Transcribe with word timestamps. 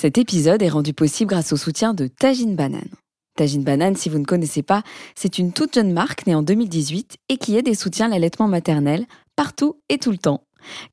Cet 0.00 0.16
épisode 0.16 0.62
est 0.62 0.68
rendu 0.68 0.92
possible 0.92 1.30
grâce 1.30 1.52
au 1.52 1.56
soutien 1.56 1.92
de 1.92 2.06
Tajine 2.06 2.54
Banane. 2.54 2.86
Tajine 3.34 3.64
Banane, 3.64 3.96
si 3.96 4.08
vous 4.08 4.20
ne 4.20 4.24
connaissez 4.24 4.62
pas, 4.62 4.84
c'est 5.16 5.40
une 5.40 5.52
toute 5.52 5.74
jeune 5.74 5.92
marque 5.92 6.24
née 6.28 6.36
en 6.36 6.44
2018 6.44 7.16
et 7.28 7.36
qui 7.36 7.56
aide 7.56 7.66
et 7.66 7.74
soutient 7.74 8.06
l'allaitement 8.06 8.46
maternel 8.46 9.06
partout 9.34 9.80
et 9.88 9.98
tout 9.98 10.12
le 10.12 10.18
temps. 10.18 10.44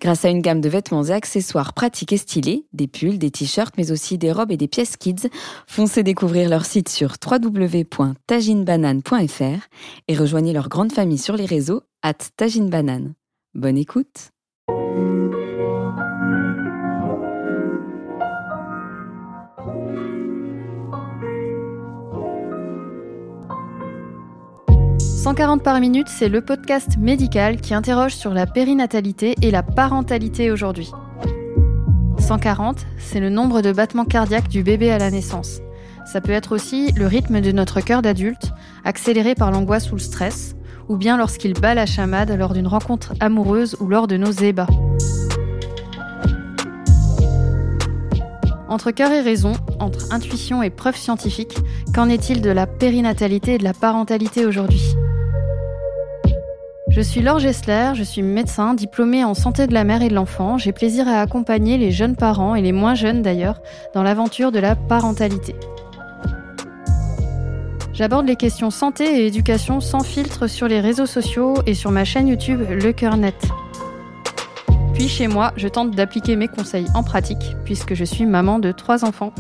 Grâce 0.02 0.26
à 0.26 0.30
une 0.30 0.42
gamme 0.42 0.60
de 0.60 0.70
vêtements 0.70 1.04
et 1.04 1.12
accessoires 1.12 1.74
pratiques 1.74 2.14
et 2.14 2.18
stylés, 2.18 2.66
des 2.74 2.88
pulls, 2.88 3.20
des 3.20 3.30
t-shirts, 3.30 3.76
mais 3.78 3.92
aussi 3.92 4.18
des 4.18 4.32
robes 4.32 4.52
et 4.52 4.58
des 4.58 4.68
pièces 4.68 4.98
kids, 4.98 5.30
foncez 5.68 6.02
découvrir 6.02 6.50
leur 6.50 6.66
site 6.66 6.90
sur 6.90 7.14
www.taginebanane.fr 7.24 9.68
et 10.08 10.18
rejoignez 10.18 10.54
leur 10.54 10.68
grande 10.68 10.92
famille 10.92 11.20
sur 11.20 11.38
les 11.38 11.46
réseaux 11.46 11.84
at 12.02 12.16
taginebanane. 12.38 13.14
Bonne 13.54 13.78
écoute 13.78 14.32
140 25.26 25.64
par 25.64 25.80
minute, 25.80 26.08
c'est 26.08 26.30
le 26.30 26.42
podcast 26.42 26.98
médical 27.00 27.60
qui 27.60 27.74
interroge 27.74 28.14
sur 28.14 28.32
la 28.32 28.46
périnatalité 28.46 29.34
et 29.42 29.50
la 29.50 29.64
parentalité 29.64 30.52
aujourd'hui. 30.52 30.92
140, 32.20 32.86
c'est 33.00 33.20
le 33.20 33.32
nombre 33.32 33.62
de 33.62 33.72
battements 33.72 34.06
cardiaques 34.06 34.50
du 34.50 34.62
bébé 34.62 34.92
à 34.92 35.00
la 35.00 35.10
naissance. 35.10 35.62
Ça 36.06 36.22
peut 36.22 36.32
être 36.32 36.54
aussi 36.54 36.92
le 36.92 37.08
rythme 37.08 37.42
de 37.42 37.52
notre 37.52 37.82
cœur 37.82 38.04
d'adulte, 38.04 38.52
accéléré 38.84 39.34
par 39.34 39.50
l'angoisse 39.50 39.92
ou 39.92 39.96
le 39.96 40.00
stress, 40.00 40.56
ou 40.90 40.96
bien 40.96 41.18
lorsqu'il 41.18 41.54
bat 41.54 41.74
la 41.74 41.88
chamade 41.88 42.30
lors 42.30 42.54
d'une 42.54 42.68
rencontre 42.68 43.16
amoureuse 43.20 43.78
ou 43.80 43.88
lors 43.88 44.06
de 44.06 44.18
nos 44.18 44.32
ébats. 44.32 44.68
Entre 48.70 48.92
cœur 48.92 49.12
et 49.12 49.22
raison, 49.22 49.54
entre 49.80 50.14
intuition 50.14 50.62
et 50.62 50.70
preuve 50.70 50.98
scientifique, 50.98 51.58
qu'en 51.96 52.10
est-il 52.10 52.44
de 52.44 52.52
la 52.52 52.68
périnatalité 52.68 53.56
et 53.56 53.58
de 53.58 53.64
la 53.64 53.74
parentalité 53.74 54.46
aujourd'hui? 54.46 54.96
Je 56.96 57.02
suis 57.02 57.22
Laure 57.22 57.40
Gessler, 57.40 57.92
je 57.94 58.04
suis 58.04 58.22
médecin 58.22 58.74
diplômée 58.74 59.26
en 59.26 59.34
santé 59.34 59.68
de 59.68 59.74
la 59.74 59.84
mère 59.84 60.02
et 60.02 60.08
de 60.08 60.14
l'enfant. 60.14 60.58
J'ai 60.58 60.72
plaisir 60.72 61.10
à 61.10 61.20
accompagner 61.20 61.78
les 61.78 61.92
jeunes 61.92 62.16
parents 62.16 62.56
et 62.56 62.62
les 62.62 62.72
moins 62.72 62.96
jeunes 62.96 63.22
d'ailleurs 63.22 63.60
dans 63.94 64.02
l'aventure 64.02 64.54
de 64.54 64.60
la 64.60 64.78
parentalité. 64.78 65.56
J'aborde 67.92 68.28
les 68.28 68.38
questions 68.38 68.72
santé 68.72 69.04
et 69.04 69.28
éducation 69.28 69.82
sans 69.82 70.04
filtre 70.04 70.48
sur 70.48 70.70
les 70.70 70.80
réseaux 70.80 71.06
sociaux 71.06 71.56
et 71.66 71.74
sur 71.74 71.92
ma 71.92 72.06
chaîne 72.06 72.30
YouTube 72.30 72.62
Le 72.70 72.94
Cœur 72.94 73.18
Net. 73.18 73.36
Puis 74.94 75.10
chez 75.10 75.28
moi, 75.28 75.52
je 75.58 75.68
tente 75.68 75.92
d'appliquer 75.92 76.38
mes 76.38 76.48
conseils 76.48 76.88
en 76.96 77.04
pratique 77.04 77.58
puisque 77.66 77.94
je 77.94 78.06
suis 78.06 78.26
maman 78.26 78.58
de 78.58 78.72
trois 78.72 79.04
enfants. 79.04 79.34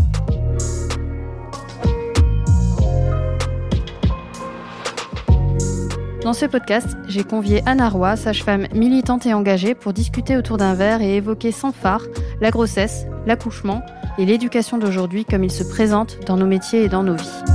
Dans 6.26 6.34
ce 6.34 6.48
podcast, 6.48 6.98
j'ai 7.08 7.24
convié 7.24 7.62
Anna 7.68 7.88
Roy, 7.88 8.16
sage-femme 8.16 8.66
militante 8.74 9.28
et 9.28 9.36
engagée, 9.36 9.76
pour 9.76 9.94
discuter 9.94 10.36
autour 10.36 10.58
d'un 10.58 10.74
verre 10.74 11.04
et 11.04 11.18
évoquer 11.18 11.52
sans 11.52 11.72
phare 11.72 12.02
la 12.42 12.50
grossesse, 12.50 13.06
l'accouchement 13.28 13.84
et 14.18 14.26
l'éducation 14.26 14.80
d'aujourd'hui 14.80 15.24
comme 15.24 15.44
ils 15.44 15.52
se 15.52 15.64
présentent 15.64 16.18
dans 16.26 16.36
nos 16.36 16.48
métiers 16.48 16.86
et 16.86 16.90
dans 16.90 17.04
nos 17.04 17.14
vies. 17.14 17.55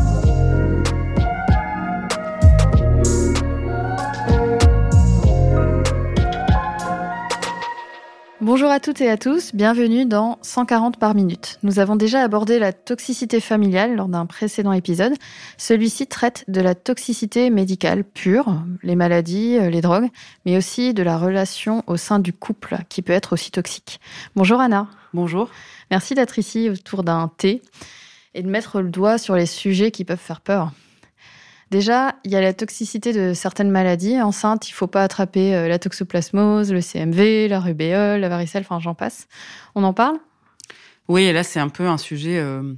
Bonjour 8.43 8.71
à 8.71 8.81
toutes 8.81 9.03
et 9.03 9.11
à 9.11 9.19
tous, 9.19 9.55
bienvenue 9.55 10.07
dans 10.07 10.39
140 10.41 10.99
par 10.99 11.15
minute. 11.15 11.59
Nous 11.63 11.79
avons 11.79 11.95
déjà 11.95 12.23
abordé 12.23 12.59
la 12.59 12.73
toxicité 12.73 13.39
familiale 13.39 13.97
lors 13.97 14.09
d'un 14.09 14.25
précédent 14.25 14.73
épisode. 14.73 15.13
Celui-ci 15.59 16.07
traite 16.07 16.47
de 16.49 16.63
la 16.63 16.75
toxicité 16.75 17.51
médicale 17.51 18.03
pure, 18.03 18.63
les 18.83 18.97
maladies, 18.97 19.59
euh, 19.59 19.69
les 19.69 19.83
drogues, 19.83 20.09
mais 20.47 20.57
aussi 20.57 20.95
de 20.95 21.03
la 21.03 21.19
relation 21.19 21.85
au 21.87 21.99
sein 21.99 22.19
du 22.19 22.33
couple 22.33 22.79
qui 22.89 23.03
peut 23.03 23.13
être 23.13 23.35
aussi 23.35 23.51
toxique. 23.51 24.01
Bonjour 24.35 24.59
Anna. 24.59 24.89
Bonjour. 25.13 25.51
Merci 25.91 26.15
d'être 26.15 26.39
ici 26.39 26.71
autour 26.71 27.05
d'un 27.05 27.31
thé 27.37 27.61
et 28.33 28.43
de 28.43 28.49
mettre 28.49 28.81
le 28.81 28.89
doigt 28.89 29.19
sur 29.19 29.37
les 29.37 29.45
sujets 29.45 29.91
qui 29.91 30.07
peuvent 30.07 30.19
faire 30.19 30.41
peur. 30.41 30.73
Déjà, 31.71 32.17
il 32.25 32.33
y 32.33 32.37
a 32.37 32.41
la 32.41 32.53
toxicité 32.53 33.13
de 33.13 33.33
certaines 33.33 33.71
maladies. 33.71 34.21
Enceinte, 34.21 34.69
il 34.69 34.73
ne 34.73 34.77
faut 34.77 34.89
pas 34.89 35.05
attraper 35.05 35.55
euh, 35.55 35.69
la 35.69 35.79
toxoplasmose, 35.79 36.73
le 36.73 36.81
CMV, 36.81 37.47
la 37.49 37.61
rubéole, 37.61 38.21
la 38.21 38.29
varicelle, 38.29 38.65
enfin 38.69 38.81
j'en 38.81 38.95
passe. 38.95 39.29
On 39.77 39.85
en 39.85 39.93
parle? 39.93 40.19
Oui, 41.07 41.25
et 41.25 41.33
là 41.33 41.45
c'est 41.45 41.61
un 41.61 41.69
peu 41.69 41.87
un 41.87 41.99
sujet 41.99 42.39
euh, 42.39 42.75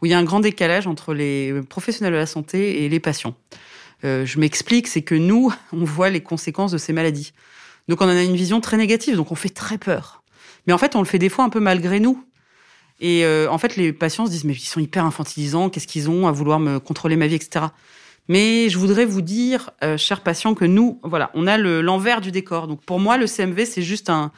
où 0.00 0.06
il 0.06 0.10
y 0.10 0.14
a 0.14 0.18
un 0.18 0.24
grand 0.24 0.38
décalage 0.38 0.86
entre 0.86 1.12
les 1.12 1.60
professionnels 1.68 2.12
de 2.12 2.18
la 2.18 2.26
santé 2.26 2.84
et 2.84 2.88
les 2.88 3.00
patients. 3.00 3.34
Euh, 4.04 4.24
je 4.24 4.38
m'explique, 4.38 4.86
c'est 4.86 5.02
que 5.02 5.16
nous, 5.16 5.52
on 5.72 5.84
voit 5.84 6.10
les 6.10 6.22
conséquences 6.22 6.70
de 6.70 6.78
ces 6.78 6.92
maladies. 6.92 7.32
Donc 7.88 8.00
on 8.00 8.04
en 8.04 8.10
a 8.10 8.22
une 8.22 8.36
vision 8.36 8.60
très 8.60 8.76
négative, 8.76 9.16
donc 9.16 9.32
on 9.32 9.36
fait 9.36 9.48
très 9.48 9.78
peur. 9.78 10.22
Mais 10.66 10.72
en 10.72 10.78
fait, 10.78 10.94
on 10.94 11.00
le 11.00 11.06
fait 11.06 11.18
des 11.18 11.28
fois 11.28 11.44
un 11.44 11.48
peu 11.48 11.60
malgré 11.60 11.98
nous. 11.98 12.24
Et 12.98 13.26
en 13.26 13.58
fait, 13.58 13.76
les 13.76 13.92
patients 13.92 14.24
se 14.24 14.30
disent, 14.30 14.44
mais 14.44 14.54
ils 14.54 14.60
sont 14.60 14.80
hyper 14.80 15.04
infantilisants, 15.04 15.68
qu'est-ce 15.68 15.86
qu'ils 15.86 16.08
ont 16.08 16.26
à 16.26 16.32
vouloir 16.32 16.58
me 16.58 16.80
contrôler 16.80 17.16
ma 17.16 17.26
vie, 17.26 17.34
etc. 17.34 17.66
Mais 18.28 18.68
je 18.68 18.78
voudrais 18.78 19.04
vous 19.04 19.22
dire, 19.22 19.70
euh, 19.84 19.96
chers 19.96 20.20
patients, 20.20 20.54
que 20.54 20.64
nous, 20.64 21.00
voilà, 21.02 21.30
on 21.34 21.46
a 21.46 21.56
l'envers 21.58 22.20
du 22.20 22.32
décor. 22.32 22.66
Donc 22.66 22.82
pour 22.82 22.98
moi, 22.98 23.16
le 23.16 23.26
CMV, 23.26 23.64
c'est 23.66 23.82
juste 23.82 24.10
un, 24.10 24.32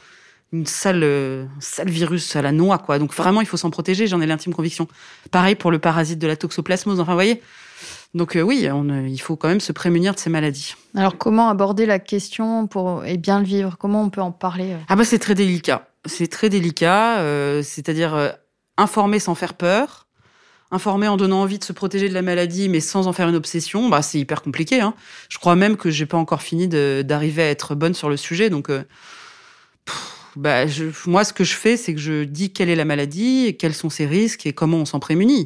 une 0.51 0.65
sale, 0.65 1.03
euh, 1.03 1.45
sale 1.59 1.89
virus 1.89 2.35
à 2.35 2.41
la 2.41 2.51
noix, 2.51 2.77
quoi. 2.77 2.99
Donc 2.99 3.13
vraiment, 3.13 3.41
il 3.41 3.47
faut 3.47 3.57
s'en 3.57 3.71
protéger. 3.71 4.07
J'en 4.07 4.21
ai 4.21 4.27
l'intime 4.27 4.53
conviction. 4.53 4.87
Pareil 5.31 5.55
pour 5.55 5.71
le 5.71 5.79
parasite 5.79 6.19
de 6.19 6.27
la 6.27 6.35
toxoplasmose. 6.35 6.99
Enfin, 6.99 7.11
vous 7.11 7.17
voyez. 7.17 7.41
Donc 8.13 8.35
euh, 8.35 8.41
oui, 8.41 8.67
on, 8.71 9.05
il 9.05 9.19
faut 9.19 9.35
quand 9.35 9.47
même 9.47 9.59
se 9.59 9.71
prémunir 9.71 10.13
de 10.13 10.19
ces 10.19 10.31
maladies. 10.31 10.75
Alors 10.95 11.17
comment 11.17 11.49
aborder 11.49 11.85
la 11.85 11.99
question 11.99 12.65
pour 12.65 13.05
et 13.05 13.17
bien 13.17 13.39
le 13.39 13.45
vivre? 13.45 13.77
Comment 13.77 14.03
on 14.03 14.09
peut 14.09 14.21
en 14.21 14.31
parler 14.31 14.75
Ah 14.87 14.95
bah 14.95 15.03
c'est 15.03 15.19
très 15.19 15.35
délicat. 15.35 15.87
C'est 16.05 16.27
très 16.27 16.49
délicat. 16.49 17.17
C'est-à-dire 17.61 18.33
informer 18.77 19.19
sans 19.19 19.35
faire 19.35 19.53
peur 19.53 20.07
informer 20.71 21.07
en 21.07 21.17
donnant 21.17 21.41
envie 21.41 21.59
de 21.59 21.63
se 21.63 21.73
protéger 21.73 22.09
de 22.09 22.13
la 22.13 22.21
maladie, 22.21 22.69
mais 22.69 22.79
sans 22.79 23.07
en 23.07 23.13
faire 23.13 23.27
une 23.27 23.35
obsession, 23.35 23.89
bah, 23.89 24.01
c'est 24.01 24.19
hyper 24.19 24.41
compliqué. 24.41 24.81
Hein. 24.81 24.93
Je 25.29 25.37
crois 25.37 25.55
même 25.55 25.77
que 25.77 25.89
j'ai 25.89 26.05
pas 26.05 26.17
encore 26.17 26.41
fini 26.41 26.67
d'arriver 26.67 27.43
à 27.43 27.49
être 27.49 27.75
bonne 27.75 27.93
sur 27.93 28.09
le 28.09 28.17
sujet. 28.17 28.49
Donc, 28.49 28.69
euh, 28.69 28.83
bah, 30.35 30.67
je, 30.67 30.85
moi, 31.07 31.23
ce 31.23 31.33
que 31.33 31.43
je 31.43 31.55
fais, 31.55 31.75
c'est 31.77 31.93
que 31.93 31.99
je 31.99 32.23
dis 32.23 32.51
quelle 32.53 32.69
est 32.69 32.75
la 32.75 32.85
maladie, 32.85 33.57
quels 33.57 33.73
sont 33.73 33.89
ses 33.89 34.05
risques 34.05 34.45
et 34.45 34.53
comment 34.53 34.77
on 34.77 34.85
s'en 34.85 34.99
prémunit. 34.99 35.45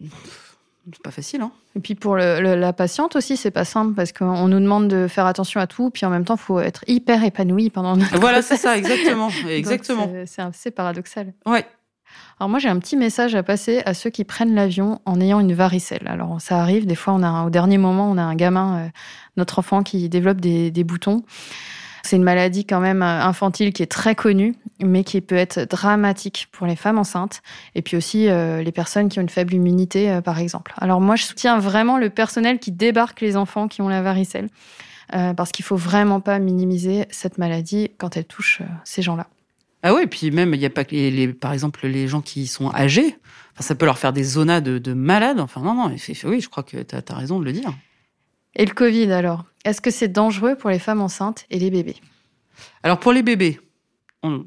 C'est 0.00 1.02
pas 1.02 1.10
facile, 1.10 1.40
hein. 1.42 1.52
Et 1.76 1.80
puis 1.80 1.96
pour 1.96 2.16
la 2.16 2.72
patiente 2.72 3.16
aussi, 3.16 3.36
c'est 3.36 3.50
pas 3.50 3.64
simple 3.64 3.94
parce 3.94 4.12
qu'on 4.12 4.46
nous 4.46 4.60
demande 4.60 4.86
de 4.86 5.08
faire 5.08 5.26
attention 5.26 5.60
à 5.60 5.66
tout, 5.66 5.90
puis 5.90 6.06
en 6.06 6.10
même 6.10 6.24
temps, 6.24 6.36
il 6.36 6.40
faut 6.40 6.60
être 6.60 6.84
hyper 6.86 7.24
épanoui 7.24 7.68
pendant 7.70 7.96
notre 7.96 8.16
Voilà, 8.20 8.42
c'est 8.42 8.56
ça, 8.56 8.78
exactement, 8.78 9.28
exactement. 9.48 10.08
C'est 10.26 10.42
assez 10.42 10.70
paradoxal. 10.70 11.32
Ouais. 11.46 11.66
Alors 12.38 12.50
moi 12.50 12.58
j'ai 12.58 12.68
un 12.68 12.78
petit 12.78 12.96
message 12.96 13.34
à 13.34 13.42
passer 13.42 13.82
à 13.86 13.94
ceux 13.94 14.10
qui 14.10 14.24
prennent 14.24 14.54
l'avion 14.54 15.00
en 15.04 15.20
ayant 15.20 15.40
une 15.40 15.52
varicelle. 15.52 16.06
Alors 16.06 16.40
ça 16.40 16.60
arrive, 16.60 16.86
des 16.86 16.94
fois 16.94 17.14
on 17.14 17.22
a 17.22 17.44
au 17.44 17.50
dernier 17.50 17.78
moment 17.78 18.10
on 18.10 18.18
a 18.18 18.22
un 18.22 18.34
gamin, 18.34 18.78
euh, 18.78 18.88
notre 19.36 19.60
enfant 19.60 19.82
qui 19.82 20.08
développe 20.08 20.40
des, 20.40 20.84
boutons. 20.84 21.22
C'est 22.02 22.16
une 22.16 22.22
maladie 22.22 22.66
quand 22.66 22.80
même 22.80 23.02
euh, 23.02 23.22
infantile 23.22 23.72
qui 23.72 23.82
est 23.82 23.90
très 23.90 24.14
connue, 24.14 24.54
mais 24.82 25.04
qui 25.04 25.20
peut 25.20 25.36
être 25.36 25.60
dramatique 25.60 26.48
pour 26.52 26.66
les 26.66 26.76
femmes 26.76 26.98
enceintes 26.98 27.40
et 27.74 27.82
puis 27.82 27.96
aussi 27.96 28.28
euh, 28.28 28.62
les 28.62 28.72
personnes 28.72 29.08
qui 29.08 29.20
ont 29.20 29.22
une 29.22 29.28
faible 29.28 29.54
immunité, 29.54 30.20
par 30.24 30.38
exemple. 30.38 30.74
Alors 30.78 31.00
moi, 31.00 31.16
je 31.16 31.24
soutiens 31.24 31.58
vraiment 31.58 31.98
le 31.98 32.10
personnel 32.10 32.58
qui 32.58 32.72
débarque 32.72 33.20
les 33.20 33.36
enfants 33.36 33.68
qui 33.68 33.80
ont 33.80 33.88
la 33.88 34.02
varicelle, 34.02 34.48
parce 35.10 35.52
qu'il 35.52 35.64
faut 35.64 35.76
vraiment 35.76 36.20
pas 36.20 36.38
minimiser 36.40 37.06
cette 37.10 37.38
maladie 37.38 37.90
quand 37.98 38.16
elle 38.16 38.24
touche 38.24 38.62
ces 38.84 39.00
gens-là. 39.00 39.28
Ah 39.86 39.92
oui, 39.92 40.04
et 40.04 40.06
puis 40.06 40.30
même, 40.30 40.54
il 40.54 40.60
n'y 40.60 40.64
a 40.64 40.70
pas 40.70 40.86
que 40.86 40.96
les, 40.96 41.28
par 41.28 41.52
exemple, 41.52 41.86
les 41.86 42.08
gens 42.08 42.22
qui 42.22 42.46
sont 42.46 42.72
âgés. 42.74 43.18
ça 43.60 43.74
peut 43.74 43.84
leur 43.84 43.98
faire 43.98 44.14
des 44.14 44.24
zonas 44.24 44.62
de, 44.62 44.92
malades. 44.94 45.38
Enfin, 45.40 45.60
non, 45.60 45.74
non, 45.74 45.94
oui, 46.24 46.40
je 46.40 46.48
crois 46.48 46.62
que 46.62 46.78
tu 46.78 46.96
as, 46.96 47.14
raison 47.14 47.38
de 47.38 47.44
le 47.44 47.52
dire. 47.52 47.70
Et 48.56 48.64
le 48.64 48.72
Covid, 48.72 49.12
alors? 49.12 49.44
Est-ce 49.66 49.82
que 49.82 49.90
c'est 49.90 50.08
dangereux 50.08 50.56
pour 50.56 50.70
les 50.70 50.78
femmes 50.78 51.02
enceintes 51.02 51.44
et 51.50 51.58
les 51.58 51.70
bébés? 51.70 51.96
Alors, 52.82 52.98
pour 52.98 53.12
les 53.12 53.22
bébés, 53.22 53.60
alors 54.22 54.46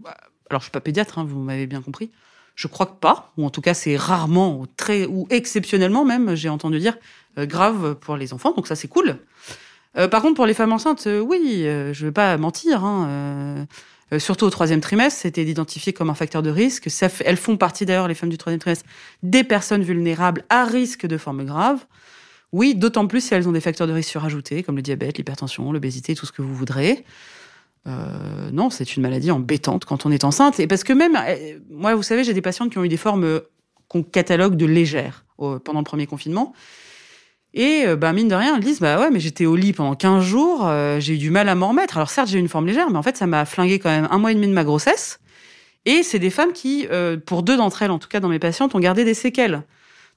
je 0.50 0.56
ne 0.56 0.60
suis 0.60 0.72
pas 0.72 0.81
pédiatre, 0.81 1.19
hein, 1.19 1.24
vous 1.24 1.39
m'avez 1.39 1.68
bien 1.68 1.84
compris. 1.84 2.10
Je 2.56 2.66
crois 2.66 2.88
que 2.88 2.95
pas, 3.00 3.31
ou 3.38 3.45
en 3.45 3.51
tout 3.51 3.62
cas, 3.62 3.75
c'est 3.75 3.95
rarement, 3.95 4.66
très, 4.75 5.06
ou 5.06 5.28
exceptionnellement 5.30 6.04
même, 6.04 6.34
j'ai 6.34 6.50
entendu 6.50 6.80
dire, 6.80 6.98
euh, 7.38 7.45
grave 7.45 7.94
pour 7.94 8.18
les 8.18 8.34
enfants. 8.34 8.54
Donc, 8.54 8.66
ça, 8.66 8.75
c'est 8.75 8.88
cool. 8.88 9.18
Euh, 9.98 10.07
par 10.07 10.24
contre, 10.24 10.34
pour 10.34 10.48
les 10.48 10.56
femmes 10.56 10.74
enceintes, 10.74 11.06
euh, 11.06 11.19
oui, 11.19 11.62
je 11.62 12.01
ne 12.01 12.07
vais 12.07 12.12
pas 12.12 12.36
mentir. 12.38 12.84
Hein, 12.84 13.68
euh, 14.13 14.19
surtout 14.19 14.45
au 14.45 14.50
troisième 14.50 14.81
trimestre, 14.81 15.21
c'était 15.21 15.44
identifié 15.44 15.94
comme 15.94 16.09
un 16.09 16.15
facteur 16.15 16.42
de 16.42 16.50
risque. 16.50 16.89
elles 17.25 17.38
font 17.38 17.57
partie 17.57 17.86
d'ailleurs, 17.86 18.07
les 18.07 18.15
femmes 18.15 18.30
du 18.30 18.38
troisième 18.38 18.59
trimestre, 18.59 18.86
des 19.24 19.44
personnes 19.44 19.83
vulnérables 19.83 20.44
à 20.50 20.65
risque 20.65 21.06
de 21.06 21.18
formes 21.18 21.45
graves. 21.45 21.86
Oui, 22.54 22.75
d'autant 22.75 23.07
plus 23.07 23.21
si 23.21 23.33
elles 23.33 23.50
ont 23.50 23.51
des 23.51 23.59
facteurs 23.62 23.88
de 23.88 23.94
risque 23.94 24.09
surajoutés, 24.09 24.63
comme 24.63 24.77
le 24.77 24.81
diabète, 24.81 25.18
l'hypertension, 25.18 25.71
l'obésité, 25.74 26.15
tout 26.15 26.25
ce 26.25 26.31
que 26.31 26.42
vous 26.42 26.56
voudrez. 26.56 27.04
Euh, 27.88 28.50
non, 28.51 28.69
c'est 28.69 28.95
une 28.95 29.04
maladie 29.04 29.31
embêtante 29.31 29.83
quand 29.83 30.06
on 30.06 30.12
est 30.12 30.24
enceinte. 30.24 30.60
Et 30.60 30.68
parce 30.68 30.86
que 30.86 30.94
même, 30.94 31.18
euh, 31.18 31.60
moi, 31.69 31.94
vous 31.95 32.03
savez, 32.03 32.24
j'ai 32.24 32.33
des 32.33 32.42
patientes 32.42 32.71
qui 32.71 32.77
ont 32.77 32.83
eu 32.86 32.89
des 32.89 32.98
formes 32.98 33.42
qu'on 33.89 34.03
catalogue 34.03 34.56
de 34.56 34.65
légères 34.65 35.25
pendant 35.38 35.80
le 35.80 35.83
premier 35.83 36.07
confinement. 36.07 36.53
Et 37.59 37.88
bah, 37.95 38.13
mine 38.13 38.27
de 38.27 38.36
rien, 38.36 38.56
elles 38.56 38.63
disent 38.63 38.80
Bah 38.80 39.00
ouais, 39.00 39.09
mais 39.09 39.19
j'étais 39.19 39.48
au 39.48 39.56
lit 39.56 39.74
pendant 39.74 39.95
15 39.95 40.24
jours, 40.24 40.71
j'ai 41.00 41.15
eu 41.15 41.18
du 41.18 41.31
mal 41.31 41.50
à 41.50 41.56
m'en 41.56 41.69
remettre. 41.69 41.98
Alors 41.98 42.12
certes, 42.12 42.27
j'ai 42.27 42.38
une 42.38 42.50
forme 42.50 42.68
légère, 42.68 42.92
mais 42.92 42.98
en 42.98 43.04
fait, 43.04 43.18
ça 43.18 43.25
m'a 43.25 43.45
flingué 43.45 43.80
quand 43.80 43.89
même 43.89 44.07
un 44.12 44.19
mois 44.19 44.31
et 44.31 44.36
demi 44.36 44.48
de 44.48 44.54
ma 44.54 44.63
grossesse. 44.63 45.19
Et 45.86 46.04
c'est 46.04 46.19
des 46.19 46.30
femmes 46.30 46.54
qui, 46.54 46.88
pour 47.25 47.42
deux 47.42 47.57
d'entre 47.57 47.81
elles, 47.81 47.89
en 47.89 47.98
tout 47.98 48.09
cas 48.09 48.19
dans 48.19 48.30
mes 48.30 48.38
patientes, 48.38 48.75
ont 48.75 48.80
gardé 48.80 49.04
des 49.04 49.15
séquelles. 49.15 49.63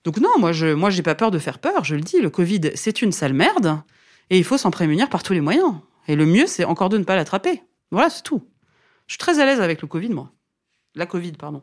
Donc 0.04 0.18
non, 0.18 0.30
moi, 0.38 0.52
je 0.52 0.74
moi, 0.74 0.90
pas 1.04 1.14
peur 1.14 1.30
de 1.30 1.38
faire 1.38 1.58
peur. 1.58 1.84
Je 1.84 1.94
le 1.94 2.00
dis, 2.00 2.20
le 2.20 2.30
Covid, 2.30 2.72
c'est 2.74 3.02
une 3.02 3.12
sale 3.12 3.34
merde, 3.34 3.80
et 4.30 4.38
il 4.38 4.44
faut 4.44 4.58
s'en 4.58 4.70
prémunir 4.70 5.08
par 5.08 5.22
tous 5.22 5.32
les 5.32 5.40
moyens. 5.40 5.74
Et 6.08 6.16
le 6.16 6.26
mieux, 6.26 6.46
c'est 6.46 6.64
encore 6.64 6.88
de 6.88 6.98
ne 6.98 7.04
pas 7.04 7.16
l'attraper. 7.16 7.62
Voilà, 7.90 8.10
c'est 8.10 8.22
tout. 8.22 8.42
Je 9.06 9.14
suis 9.14 9.18
très 9.18 9.40
à 9.40 9.44
l'aise 9.44 9.60
avec 9.60 9.82
le 9.82 9.88
Covid, 9.88 10.10
moi. 10.10 10.32
La 10.94 11.06
Covid, 11.06 11.32
pardon. 11.32 11.62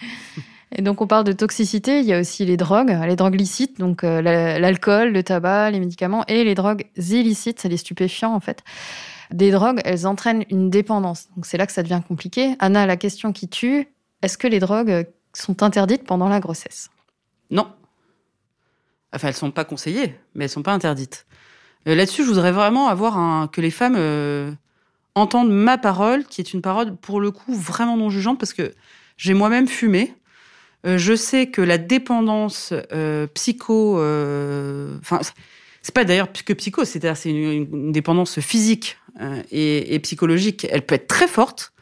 Et 0.78 0.82
donc, 0.82 1.00
on 1.00 1.06
parle 1.06 1.24
de 1.24 1.32
toxicité. 1.32 2.00
Il 2.00 2.04
y 2.04 2.12
a 2.12 2.20
aussi 2.20 2.44
les 2.44 2.58
drogues, 2.58 2.94
les 3.06 3.16
drogues 3.16 3.34
licites, 3.34 3.78
donc 3.78 4.04
euh, 4.04 4.20
l'alcool, 4.20 5.10
le 5.10 5.22
tabac, 5.22 5.70
les 5.70 5.80
médicaments, 5.80 6.22
et 6.28 6.44
les 6.44 6.54
drogues 6.54 6.84
illicites, 6.96 7.60
c'est 7.60 7.70
les 7.70 7.78
stupéfiants, 7.78 8.34
en 8.34 8.40
fait. 8.40 8.62
Des 9.30 9.50
drogues, 9.50 9.80
elles 9.86 10.06
entraînent 10.06 10.44
une 10.50 10.68
dépendance. 10.68 11.28
Donc, 11.34 11.46
c'est 11.46 11.56
là 11.56 11.66
que 11.66 11.72
ça 11.72 11.82
devient 11.82 12.02
compliqué. 12.06 12.56
Anna, 12.58 12.84
la 12.84 12.98
question 12.98 13.32
qui 13.32 13.48
tue, 13.48 13.88
est-ce 14.20 14.36
que 14.36 14.46
les 14.46 14.58
drogues 14.58 15.06
sont 15.32 15.62
interdites 15.62 16.04
pendant 16.04 16.28
la 16.28 16.40
grossesse? 16.40 16.90
Non. 17.50 17.72
Enfin, 19.14 19.28
elles 19.28 19.34
sont 19.34 19.50
pas 19.50 19.64
conseillées, 19.64 20.14
mais 20.34 20.44
elles 20.44 20.50
sont 20.50 20.62
pas 20.62 20.74
interdites. 20.74 21.26
Euh, 21.88 21.94
là-dessus, 21.94 22.22
je 22.22 22.28
voudrais 22.28 22.52
vraiment 22.52 22.88
avoir 22.88 23.50
que 23.50 23.62
les 23.62 23.70
femmes 23.70 23.96
euh, 23.96 24.52
entendent 25.14 25.50
ma 25.50 25.78
parole, 25.78 26.26
qui 26.26 26.42
est 26.42 26.52
une 26.52 26.60
parole 26.60 26.94
pour 26.96 27.18
le 27.18 27.30
coup 27.30 27.54
vraiment 27.54 27.96
non 27.96 28.10
jugeante, 28.10 28.38
parce 28.38 28.52
que 28.52 28.74
j'ai 29.16 29.32
moi-même 29.32 29.68
fumé. 29.68 30.14
Euh, 30.84 30.98
je 30.98 31.14
sais 31.14 31.48
que 31.48 31.62
la 31.62 31.78
dépendance 31.78 32.72
psycho, 33.34 33.94
enfin, 33.96 35.20
c'est 35.82 35.94
pas 35.94 36.04
d'ailleurs 36.04 36.28
que 36.32 36.52
psycho, 36.52 36.84
c'est-à-dire 36.84 37.16
c'est 37.16 37.30
une, 37.30 37.92
dépendance 37.92 38.40
physique 38.40 38.98
et, 39.50 39.98
psychologique. 40.00 40.66
Elle 40.70 40.84
peut 40.84 40.96
être 40.96 41.06
très 41.06 41.28
forte 41.28 41.72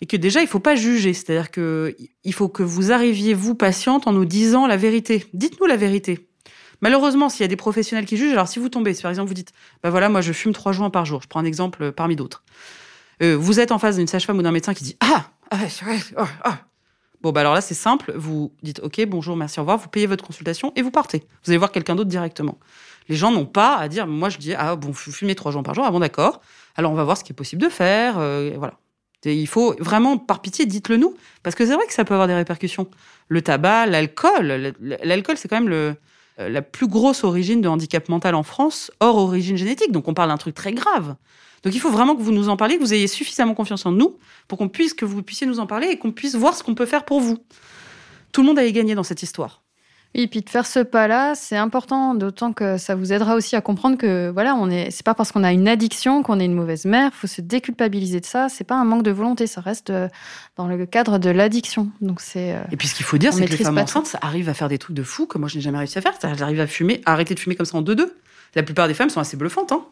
et 0.00 0.06
que 0.06 0.16
déjà 0.16 0.40
il 0.40 0.46
faut 0.46 0.60
pas 0.60 0.74
juger, 0.74 1.12
c'est-à-dire 1.12 1.50
que 1.50 1.94
il 2.24 2.32
faut 2.32 2.48
que 2.48 2.62
vous 2.62 2.92
arriviez 2.92 3.34
vous 3.34 3.54
patiente 3.54 4.06
en 4.06 4.12
nous 4.12 4.24
disant 4.24 4.66
la 4.66 4.76
vérité. 4.76 5.26
Dites-nous 5.34 5.66
la 5.66 5.76
vérité. 5.76 6.26
Malheureusement, 6.82 7.28
s'il 7.28 7.42
y 7.42 7.44
a 7.44 7.48
des 7.48 7.56
professionnels 7.56 8.06
qui 8.06 8.16
jugent, 8.16 8.32
alors 8.32 8.48
si 8.48 8.58
vous 8.58 8.68
tombez, 8.68 8.94
si 8.94 9.02
par 9.02 9.10
exemple 9.10 9.28
vous 9.28 9.34
dites, 9.34 9.52
bah 9.82 9.90
voilà, 9.90 10.08
moi 10.08 10.20
je 10.22 10.32
fume 10.32 10.52
trois 10.52 10.72
joints 10.72 10.90
par 10.90 11.04
jour, 11.04 11.20
je 11.22 11.28
prends 11.28 11.40
un 11.40 11.44
exemple 11.44 11.82
euh, 11.82 11.92
parmi 11.92 12.16
d'autres. 12.16 12.42
Euh, 13.22 13.36
vous 13.36 13.60
êtes 13.60 13.70
en 13.72 13.78
face 13.78 13.96
d'une 13.96 14.06
sage-femme 14.06 14.38
ou 14.38 14.42
d'un 14.42 14.52
médecin 14.52 14.72
qui 14.72 14.84
dit 14.84 14.96
ah, 15.00 15.30
ah, 15.50 15.58
ah, 16.16 16.28
ah. 16.44 16.58
Bon, 17.22 17.32
bah 17.32 17.40
alors 17.40 17.54
là, 17.54 17.60
c'est 17.60 17.74
simple. 17.74 18.12
Vous 18.16 18.52
dites 18.62 18.80
OK, 18.82 19.04
bonjour, 19.06 19.36
merci, 19.36 19.58
au 19.60 19.62
revoir. 19.62 19.78
Vous 19.78 19.88
payez 19.88 20.06
votre 20.06 20.24
consultation 20.24 20.72
et 20.76 20.82
vous 20.82 20.90
partez. 20.90 21.22
Vous 21.44 21.50
allez 21.50 21.58
voir 21.58 21.70
quelqu'un 21.70 21.94
d'autre 21.94 22.08
directement. 22.08 22.58
Les 23.08 23.16
gens 23.16 23.30
n'ont 23.30 23.46
pas 23.46 23.76
à 23.76 23.88
dire, 23.88 24.06
moi 24.06 24.28
je 24.28 24.38
dis, 24.38 24.54
ah 24.54 24.76
bon, 24.76 24.90
vous 24.90 25.12
fumez 25.12 25.34
trois 25.34 25.52
joints 25.52 25.62
par 25.62 25.74
jour, 25.74 25.84
ah 25.86 25.90
bon, 25.90 25.98
d'accord. 25.98 26.40
Alors 26.76 26.92
on 26.92 26.94
va 26.94 27.04
voir 27.04 27.16
ce 27.16 27.24
qui 27.24 27.32
est 27.32 27.34
possible 27.34 27.60
de 27.60 27.68
faire. 27.68 28.14
Euh, 28.18 28.52
voilà. 28.56 28.74
il 29.24 29.46
faut 29.48 29.74
vraiment, 29.78 30.16
par 30.16 30.40
pitié, 30.40 30.64
dites-le 30.64 30.96
nous. 30.96 31.14
Parce 31.42 31.56
que 31.56 31.66
c'est 31.66 31.74
vrai 31.74 31.86
que 31.86 31.92
ça 31.92 32.04
peut 32.04 32.14
avoir 32.14 32.28
des 32.28 32.34
répercussions. 32.34 32.88
Le 33.28 33.42
tabac, 33.42 33.86
l'alcool. 33.86 34.74
L'alcool, 34.80 35.36
c'est 35.36 35.48
quand 35.48 35.60
même 35.60 35.68
le, 35.68 35.96
la 36.48 36.62
plus 36.62 36.86
grosse 36.86 37.24
origine 37.24 37.60
de 37.60 37.68
handicap 37.68 38.08
mental 38.08 38.34
en 38.34 38.42
France, 38.42 38.90
hors 39.00 39.16
origine 39.16 39.56
génétique. 39.56 39.92
Donc 39.92 40.08
on 40.08 40.14
parle 40.14 40.30
d'un 40.30 40.38
truc 40.38 40.54
très 40.54 40.72
grave. 40.72 41.16
Donc 41.62 41.74
il 41.74 41.80
faut 41.80 41.90
vraiment 41.90 42.16
que 42.16 42.22
vous 42.22 42.32
nous 42.32 42.48
en 42.48 42.56
parliez, 42.56 42.76
que 42.76 42.82
vous 42.82 42.94
ayez 42.94 43.06
suffisamment 43.06 43.54
confiance 43.54 43.84
en 43.84 43.92
nous 43.92 44.16
pour 44.48 44.58
qu'on 44.58 44.68
puisse, 44.68 44.94
que 44.94 45.04
vous 45.04 45.22
puissiez 45.22 45.46
nous 45.46 45.60
en 45.60 45.66
parler 45.66 45.88
et 45.88 45.98
qu'on 45.98 46.12
puisse 46.12 46.34
voir 46.34 46.54
ce 46.54 46.62
qu'on 46.62 46.74
peut 46.74 46.86
faire 46.86 47.04
pour 47.04 47.20
vous. 47.20 47.38
Tout 48.32 48.42
le 48.42 48.46
monde 48.46 48.58
a 48.58 48.64
y 48.64 48.72
gagné 48.72 48.94
dans 48.94 49.02
cette 49.02 49.22
histoire. 49.22 49.62
Oui, 50.14 50.22
et 50.22 50.26
puis 50.26 50.40
de 50.40 50.50
faire 50.50 50.66
ce 50.66 50.80
pas-là, 50.80 51.34
c'est 51.36 51.56
important, 51.56 52.14
d'autant 52.14 52.52
que 52.52 52.78
ça 52.78 52.96
vous 52.96 53.12
aidera 53.12 53.36
aussi 53.36 53.54
à 53.54 53.60
comprendre 53.60 53.96
que 53.96 54.28
voilà, 54.30 54.56
on 54.56 54.68
est, 54.68 54.90
c'est 54.90 55.04
pas 55.04 55.14
parce 55.14 55.30
qu'on 55.30 55.44
a 55.44 55.52
une 55.52 55.68
addiction 55.68 56.24
qu'on 56.24 56.40
est 56.40 56.44
une 56.44 56.54
mauvaise 56.54 56.84
mère. 56.84 57.10
Il 57.14 57.16
faut 57.16 57.26
se 57.28 57.40
déculpabiliser 57.40 58.18
de 58.18 58.26
ça. 58.26 58.48
C'est 58.48 58.64
pas 58.64 58.74
un 58.74 58.84
manque 58.84 59.04
de 59.04 59.12
volonté, 59.12 59.46
ça 59.46 59.60
reste 59.60 59.90
euh, 59.90 60.08
dans 60.56 60.66
le 60.66 60.84
cadre 60.84 61.18
de 61.18 61.30
l'addiction. 61.30 61.90
Donc 62.00 62.20
c'est. 62.20 62.54
Euh, 62.54 62.62
et 62.72 62.76
puis 62.76 62.88
ce 62.88 62.96
qu'il 62.96 63.06
faut 63.06 63.18
dire, 63.18 63.32
c'est 63.32 63.44
que 63.44 63.50
les 63.50 63.56
femmes 63.56 63.78
enceintes 63.78 64.16
arrivent 64.20 64.48
à 64.48 64.54
faire 64.54 64.68
des 64.68 64.78
trucs 64.78 64.96
de 64.96 65.04
fou 65.04 65.26
que 65.26 65.38
moi 65.38 65.48
je 65.48 65.56
n'ai 65.56 65.60
jamais 65.60 65.78
réussi 65.78 65.98
à 65.98 66.00
faire. 66.00 66.14
Elles 66.22 66.42
arrivent 66.42 66.60
à 66.60 66.66
fumer, 66.66 67.02
à 67.06 67.12
arrêter 67.12 67.34
de 67.34 67.40
fumer 67.40 67.54
comme 67.54 67.66
ça 67.66 67.76
en 67.76 67.82
deux-deux. 67.82 68.16
La 68.56 68.64
plupart 68.64 68.88
des 68.88 68.94
femmes 68.94 69.10
sont 69.10 69.20
assez 69.20 69.36
bluffantes. 69.36 69.70
Hein. 69.70 69.84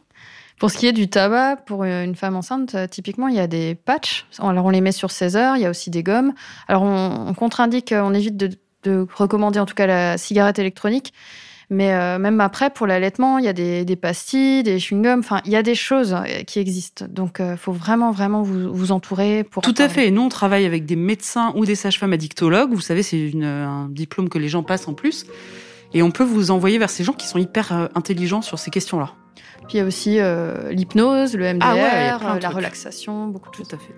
Pour 0.59 0.73
ce 0.73 0.79
qui 0.79 0.88
est 0.88 0.93
du 0.93 1.09
tabac, 1.09 1.59
pour 1.67 1.85
une 1.85 2.17
femme 2.17 2.35
enceinte, 2.35 2.75
euh, 2.75 2.88
typiquement, 2.88 3.29
il 3.29 3.37
y 3.37 3.41
a 3.41 3.47
des 3.47 3.76
patchs. 3.76 4.26
Alors, 4.41 4.64
on 4.64 4.71
les 4.71 4.81
met 4.81 4.91
sur 4.91 5.12
16 5.12 5.37
heures. 5.37 5.56
Il 5.56 5.62
y 5.62 5.67
a 5.67 5.71
aussi 5.71 5.91
des 5.91 6.03
gommes. 6.03 6.32
Alors, 6.67 6.82
on, 6.82 7.29
on 7.29 7.35
contre-indique, 7.35 7.94
on 7.97 8.12
évite 8.12 8.37
de 8.37 8.50
de 8.84 9.06
recommander 9.14 9.58
en 9.58 9.66
tout 9.66 9.75
cas 9.75 9.86
la 9.86 10.19
cigarette 10.19 10.58
électronique. 10.58 11.12
Mais 11.70 11.92
euh, 11.92 12.19
même 12.19 12.40
après, 12.40 12.70
pour 12.70 12.86
l'allaitement, 12.86 13.38
il 13.38 13.44
y 13.44 13.48
a 13.48 13.52
des, 13.52 13.96
pastilles, 13.96 14.62
des 14.62 14.78
chewing-gums. 14.78 15.19
Enfin, 15.19 15.42
il 15.44 15.52
y 15.52 15.56
a 15.56 15.62
des 15.62 15.75
choses 15.75 16.14
euh, 16.14 16.42
qui 16.44 16.60
existent. 16.60 17.04
Donc, 17.08 17.36
il 17.40 17.44
euh, 17.44 17.56
faut 17.56 17.72
vraiment, 17.72 18.10
vraiment 18.10 18.42
vous, 18.42 18.72
vous 18.72 18.90
entourer 18.90 19.44
pour. 19.44 19.62
Tout 19.62 19.75
à 19.76 19.88
fait. 19.90 20.08
Et 20.08 20.10
nous, 20.10 20.22
on 20.22 20.30
travaille 20.30 20.64
avec 20.64 20.86
des 20.86 20.96
médecins 20.96 21.52
ou 21.56 21.66
des 21.66 21.75
sages-femmes 21.75 22.14
addictologues. 22.14 22.72
Vous 22.72 22.80
savez, 22.80 23.02
c'est 23.02 23.32
un 23.42 23.88
diplôme 23.90 24.30
que 24.30 24.38
les 24.38 24.48
gens 24.48 24.62
passent 24.62 24.88
en 24.88 24.94
plus. 24.94 25.26
Et 25.92 26.02
on 26.02 26.10
peut 26.10 26.25
vous 26.25 26.50
envoyer 26.50 26.78
vers 26.78 26.90
ces 26.90 27.04
gens 27.04 27.12
qui 27.12 27.26
sont 27.26 27.38
hyper 27.38 27.90
intelligents 27.94 28.42
sur 28.42 28.58
ces 28.58 28.70
questions-là. 28.70 29.12
Puis 29.69 29.76
il 29.76 29.76
y 29.78 29.80
a 29.80 29.84
aussi 29.84 30.19
l'hypnose, 30.70 31.34
le 31.34 31.54
MDR, 31.54 32.20
ah 32.22 32.38
la 32.40 32.48
relaxation, 32.50 33.26
beaucoup 33.28 33.50
de 33.50 33.56
choses. 33.56 33.69
Tout 33.69 33.76
à 33.76 33.78
fait. 33.78 33.94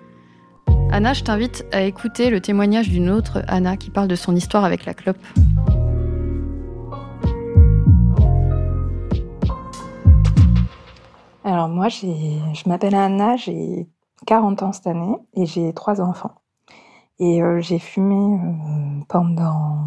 Anna, 0.93 1.13
je 1.13 1.23
t'invite 1.23 1.65
à 1.71 1.83
écouter 1.83 2.29
le 2.29 2.41
témoignage 2.41 2.89
d'une 2.89 3.09
autre 3.09 3.43
Anna 3.47 3.77
qui 3.77 3.89
parle 3.89 4.09
de 4.09 4.15
son 4.15 4.35
histoire 4.35 4.65
avec 4.65 4.83
la 4.83 4.93
clope. 4.93 5.17
Alors 11.45 11.69
moi, 11.69 11.87
je 11.87 12.67
m'appelle 12.67 12.95
Anna, 12.95 13.37
j'ai 13.37 13.87
40 14.27 14.63
ans 14.63 14.73
cette 14.73 14.87
année 14.87 15.15
et 15.33 15.45
j'ai 15.45 15.73
trois 15.73 16.01
enfants. 16.01 16.35
Et 17.19 17.41
euh, 17.41 17.61
j'ai 17.61 17.79
fumé 17.79 18.15
euh, 18.15 19.03
pendant 19.07 19.77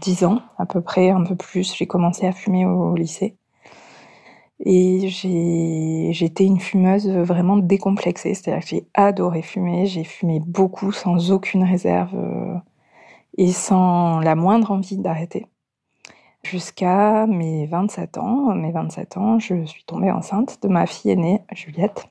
10 0.00 0.24
ans 0.24 0.42
à 0.58 0.66
peu 0.66 0.80
près, 0.80 1.10
un 1.10 1.24
peu 1.24 1.34
plus. 1.34 1.74
J'ai 1.74 1.88
commencé 1.88 2.24
à 2.24 2.30
fumer 2.30 2.66
au 2.66 2.94
lycée. 2.94 3.36
Et 4.64 5.08
j'étais 5.08 6.44
une 6.44 6.60
fumeuse 6.60 7.08
vraiment 7.08 7.56
décomplexée, 7.56 8.34
c'est-à-dire 8.34 8.62
que 8.62 8.68
j'ai 8.68 8.86
adoré 8.94 9.42
fumer, 9.42 9.86
j'ai 9.86 10.04
fumé 10.04 10.38
beaucoup 10.38 10.92
sans 10.92 11.32
aucune 11.32 11.64
réserve 11.64 12.14
euh, 12.14 12.54
et 13.38 13.50
sans 13.50 14.20
la 14.20 14.36
moindre 14.36 14.70
envie 14.70 14.98
d'arrêter. 14.98 15.46
Jusqu'à 16.44 17.26
mes 17.26 17.66
27 17.66 18.18
ans, 18.18 18.54
mes 18.54 18.70
27 18.70 19.16
ans, 19.16 19.40
je 19.40 19.64
suis 19.64 19.84
tombée 19.84 20.12
enceinte 20.12 20.60
de 20.62 20.68
ma 20.68 20.86
fille 20.86 21.10
aînée, 21.10 21.40
Juliette. 21.52 22.06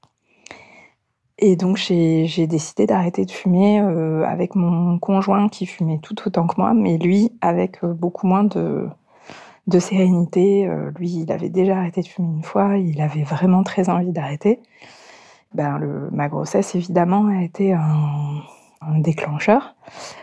Et 1.38 1.55
donc 1.55 1.77
j'ai 1.77 2.48
décidé 2.48 2.86
d'arrêter 2.86 3.25
de 3.25 3.31
fumer 3.31 3.79
euh, 3.79 4.25
avec 4.25 4.55
mon 4.55 5.00
conjoint 5.00 5.48
qui 5.48 5.65
fumait 5.65 6.00
tout 6.00 6.15
autant 6.27 6.48
que 6.48 6.55
moi, 6.58 6.74
mais 6.74 6.98
lui 6.98 7.31
avec 7.41 7.84
euh, 7.84 7.93
beaucoup 7.93 8.27
moins 8.27 8.43
de, 8.43 8.88
de 9.68 9.80
sérénité. 9.80 10.68
Euh, 10.68 10.91
lui, 10.98 11.10
il 11.12 11.32
avait 11.32 11.50
déjà 11.50 11.77
arrêté 11.77 12.01
de 12.01 12.08
fumer 12.08 12.30
une 12.30 12.44
fois, 12.44 12.77
il 12.77 13.01
avait 13.01 13.24
vraiment 13.24 13.63
très 13.63 13.89
envie 13.89 14.12
d'arrêter. 14.12 14.60
Ben, 15.53 15.77
le, 15.77 16.10
ma 16.12 16.30
grossesse, 16.30 16.75
évidemment, 16.75 17.27
a 17.27 17.44
été 17.44 17.74
un, 17.74 18.41
déclencheur. 18.98 19.75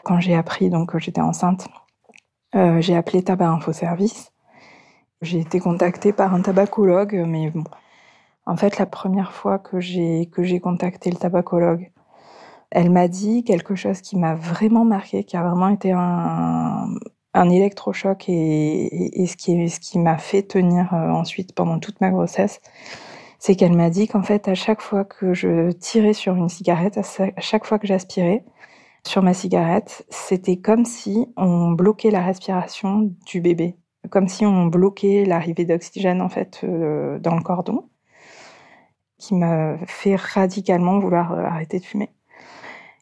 Quand 0.04 0.20
j'ai 0.20 0.34
appris 0.34 0.68
donc, 0.70 0.90
que 0.92 0.98
j'étais 0.98 1.20
enceinte, 1.20 1.68
euh, 2.54 2.80
j'ai 2.80 2.96
appelé 2.96 3.22
Tabac 3.22 3.48
Info 3.48 3.72
Service. 3.72 4.32
J'ai 5.22 5.40
été 5.40 5.60
contactée 5.60 6.12
par 6.12 6.34
un 6.34 6.42
tabacologue, 6.42 7.24
mais 7.26 7.50
bon, 7.50 7.64
en 8.46 8.56
fait, 8.56 8.78
la 8.78 8.86
première 8.86 9.32
fois 9.32 9.58
que 9.58 9.80
j'ai 9.80 10.26
que 10.32 10.42
j'ai 10.42 10.60
contacté 10.60 11.10
le 11.10 11.16
tabacologue, 11.16 11.92
elle 12.70 12.90
m'a 12.90 13.08
dit 13.08 13.44
quelque 13.44 13.74
chose 13.74 14.00
qui 14.00 14.16
m'a 14.16 14.34
vraiment 14.34 14.84
marqué, 14.84 15.24
qui 15.24 15.36
a 15.36 15.42
vraiment 15.42 15.68
été 15.68 15.92
un, 15.92 16.88
un 17.38 17.50
électrochoc 17.50 18.28
et, 18.28 19.26
ce 19.26 19.36
qui, 19.36 19.68
ce 19.68 19.80
qui 19.80 19.98
m'a 19.98 20.18
fait 20.18 20.42
tenir 20.42 20.92
euh, 20.94 21.10
ensuite 21.10 21.54
pendant 21.54 21.78
toute 21.78 22.00
ma 22.00 22.10
grossesse, 22.10 22.60
c'est 23.38 23.54
qu'elle 23.56 23.76
m'a 23.76 23.90
dit 23.90 24.08
qu'en 24.08 24.22
fait, 24.22 24.48
à 24.48 24.54
chaque 24.54 24.80
fois 24.80 25.04
que 25.04 25.34
je 25.34 25.70
tirais 25.72 26.12
sur 26.12 26.34
une 26.34 26.48
cigarette, 26.48 26.98
à 26.98 27.40
chaque 27.40 27.64
fois 27.64 27.78
que 27.78 27.86
j'aspirais 27.86 28.44
sur 29.06 29.22
ma 29.22 29.34
cigarette, 29.34 30.04
c'était 30.10 30.58
comme 30.58 30.84
si 30.84 31.28
on 31.36 31.70
bloquait 31.72 32.10
la 32.10 32.22
respiration 32.22 33.14
du 33.26 33.40
bébé, 33.40 33.76
comme 34.10 34.28
si 34.28 34.44
on 34.44 34.66
bloquait 34.66 35.24
l'arrivée 35.24 35.64
d'oxygène 35.64 36.20
en 36.20 36.28
fait 36.28 36.60
euh, 36.64 37.18
dans 37.20 37.36
le 37.36 37.42
cordon, 37.42 37.88
qui 39.18 39.34
m'a 39.34 39.78
fait 39.86 40.16
radicalement 40.16 40.98
vouloir 40.98 41.32
euh, 41.32 41.42
arrêter 41.44 41.78
de 41.78 41.84
fumer. 41.84 42.10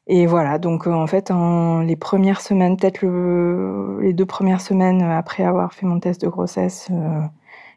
Et 0.08 0.26
voilà, 0.26 0.58
donc 0.58 0.86
euh, 0.86 0.92
en 0.92 1.06
fait, 1.06 1.30
en 1.30 1.80
les 1.80 1.96
premières 1.96 2.40
semaines, 2.40 2.76
peut-être 2.76 3.02
le, 3.02 4.00
les 4.00 4.12
deux 4.12 4.26
premières 4.26 4.60
semaines 4.60 5.02
après 5.02 5.42
avoir 5.42 5.72
fait 5.74 5.84
mon 5.86 5.98
test 5.98 6.20
de 6.20 6.28
grossesse, 6.28 6.88
euh, 6.92 7.20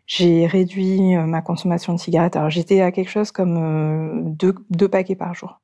j'ai 0.06 0.46
réduit 0.46 1.16
ma 1.18 1.42
consommation 1.42 1.94
de 1.94 2.00
cigarettes. 2.00 2.36
Alors 2.36 2.50
j'étais 2.50 2.82
à 2.82 2.92
quelque 2.92 3.10
chose 3.10 3.32
comme 3.32 4.34
deux, 4.36 4.56
deux 4.70 4.88
paquets 4.88 5.16
par 5.16 5.34
jour. 5.34 5.60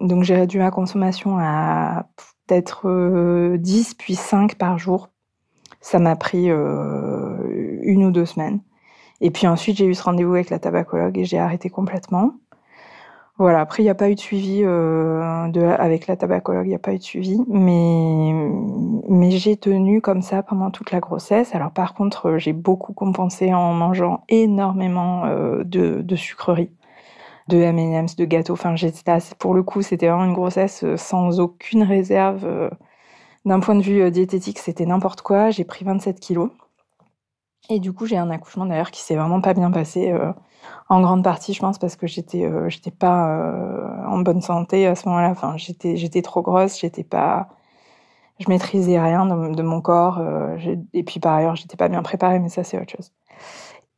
Donc 0.00 0.24
j'ai 0.24 0.36
réduit 0.36 0.58
ma 0.58 0.70
consommation 0.70 1.38
à 1.38 2.06
peut-être 2.46 3.56
10 3.56 3.94
puis 3.94 4.14
5 4.16 4.56
par 4.56 4.78
jour. 4.78 5.08
Ça 5.80 5.98
m'a 5.98 6.16
pris 6.16 6.46
une 6.48 8.04
ou 8.04 8.10
deux 8.10 8.26
semaines. 8.26 8.60
Et 9.22 9.30
puis 9.30 9.46
ensuite, 9.46 9.76
j'ai 9.78 9.86
eu 9.86 9.94
ce 9.94 10.02
rendez-vous 10.02 10.34
avec 10.34 10.50
la 10.50 10.58
tabacologue 10.58 11.18
et 11.18 11.24
j'ai 11.24 11.38
arrêté 11.38 11.70
complètement. 11.70 12.34
Voilà, 13.40 13.60
après, 13.60 13.82
il 13.82 13.86
n'y 13.86 13.90
a 13.90 13.94
pas 13.94 14.10
eu 14.10 14.14
de 14.14 14.20
suivi 14.20 14.60
euh, 14.64 15.48
de, 15.48 15.62
avec 15.62 16.06
la 16.06 16.14
tabacologue, 16.14 16.66
il 16.66 16.68
n'y 16.68 16.74
a 16.74 16.78
pas 16.78 16.92
eu 16.92 16.98
de 16.98 17.02
suivi, 17.02 17.40
mais, 17.48 18.34
mais 19.08 19.30
j'ai 19.30 19.56
tenu 19.56 20.02
comme 20.02 20.20
ça 20.20 20.42
pendant 20.42 20.70
toute 20.70 20.90
la 20.90 21.00
grossesse. 21.00 21.54
Alors 21.54 21.70
par 21.72 21.94
contre, 21.94 22.36
j'ai 22.36 22.52
beaucoup 22.52 22.92
compensé 22.92 23.54
en 23.54 23.72
mangeant 23.72 24.24
énormément 24.28 25.24
euh, 25.24 25.64
de, 25.64 26.02
de 26.02 26.16
sucreries, 26.16 26.70
de 27.48 27.58
M&M's, 27.58 28.14
de 28.16 28.26
gâteaux. 28.26 28.52
Enfin, 28.54 28.76
j'étais 28.76 29.10
pour 29.38 29.54
le 29.54 29.62
coup, 29.62 29.82
c'était 29.82 30.08
vraiment 30.08 30.26
une 30.26 30.34
grossesse 30.34 30.84
euh, 30.84 30.98
sans 30.98 31.40
aucune 31.40 31.82
réserve. 31.84 32.44
Euh, 32.44 32.70
d'un 33.46 33.60
point 33.60 33.74
de 33.74 33.82
vue 33.82 34.10
diététique, 34.10 34.58
c'était 34.58 34.86
n'importe 34.86 35.22
quoi. 35.22 35.50
J'ai 35.50 35.64
pris 35.64 35.84
27 35.86 36.20
kilos. 36.20 36.50
Et 37.70 37.78
du 37.78 37.92
coup, 37.92 38.04
j'ai 38.04 38.16
un 38.16 38.30
accouchement 38.30 38.66
d'ailleurs 38.66 38.90
qui 38.90 39.00
s'est 39.00 39.14
vraiment 39.14 39.40
pas 39.40 39.54
bien 39.54 39.70
passé, 39.70 40.10
euh, 40.10 40.32
en 40.88 41.00
grande 41.00 41.22
partie, 41.22 41.54
je 41.54 41.60
pense, 41.60 41.78
parce 41.78 41.94
que 41.96 42.08
j'étais, 42.08 42.44
euh, 42.44 42.68
pas 42.98 43.30
euh, 43.30 44.06
en 44.06 44.18
bonne 44.18 44.40
santé 44.42 44.86
à 44.88 44.96
ce 44.96 45.08
moment-là. 45.08 45.30
Enfin, 45.30 45.56
j'étais, 45.56 46.22
trop 46.22 46.42
grosse, 46.42 46.80
j'étais 46.80 47.04
pas, 47.04 47.48
je 48.40 48.48
maîtrisais 48.48 49.00
rien 49.00 49.24
de, 49.26 49.62
mon 49.62 49.80
corps. 49.80 50.20
et 50.94 51.04
puis 51.04 51.20
par 51.20 51.34
ailleurs, 51.34 51.56
j'étais 51.56 51.76
pas 51.76 51.88
bien 51.88 52.02
préparée, 52.02 52.40
mais 52.40 52.48
ça 52.48 52.64
c'est 52.64 52.78
autre 52.80 52.90
chose. 52.90 53.12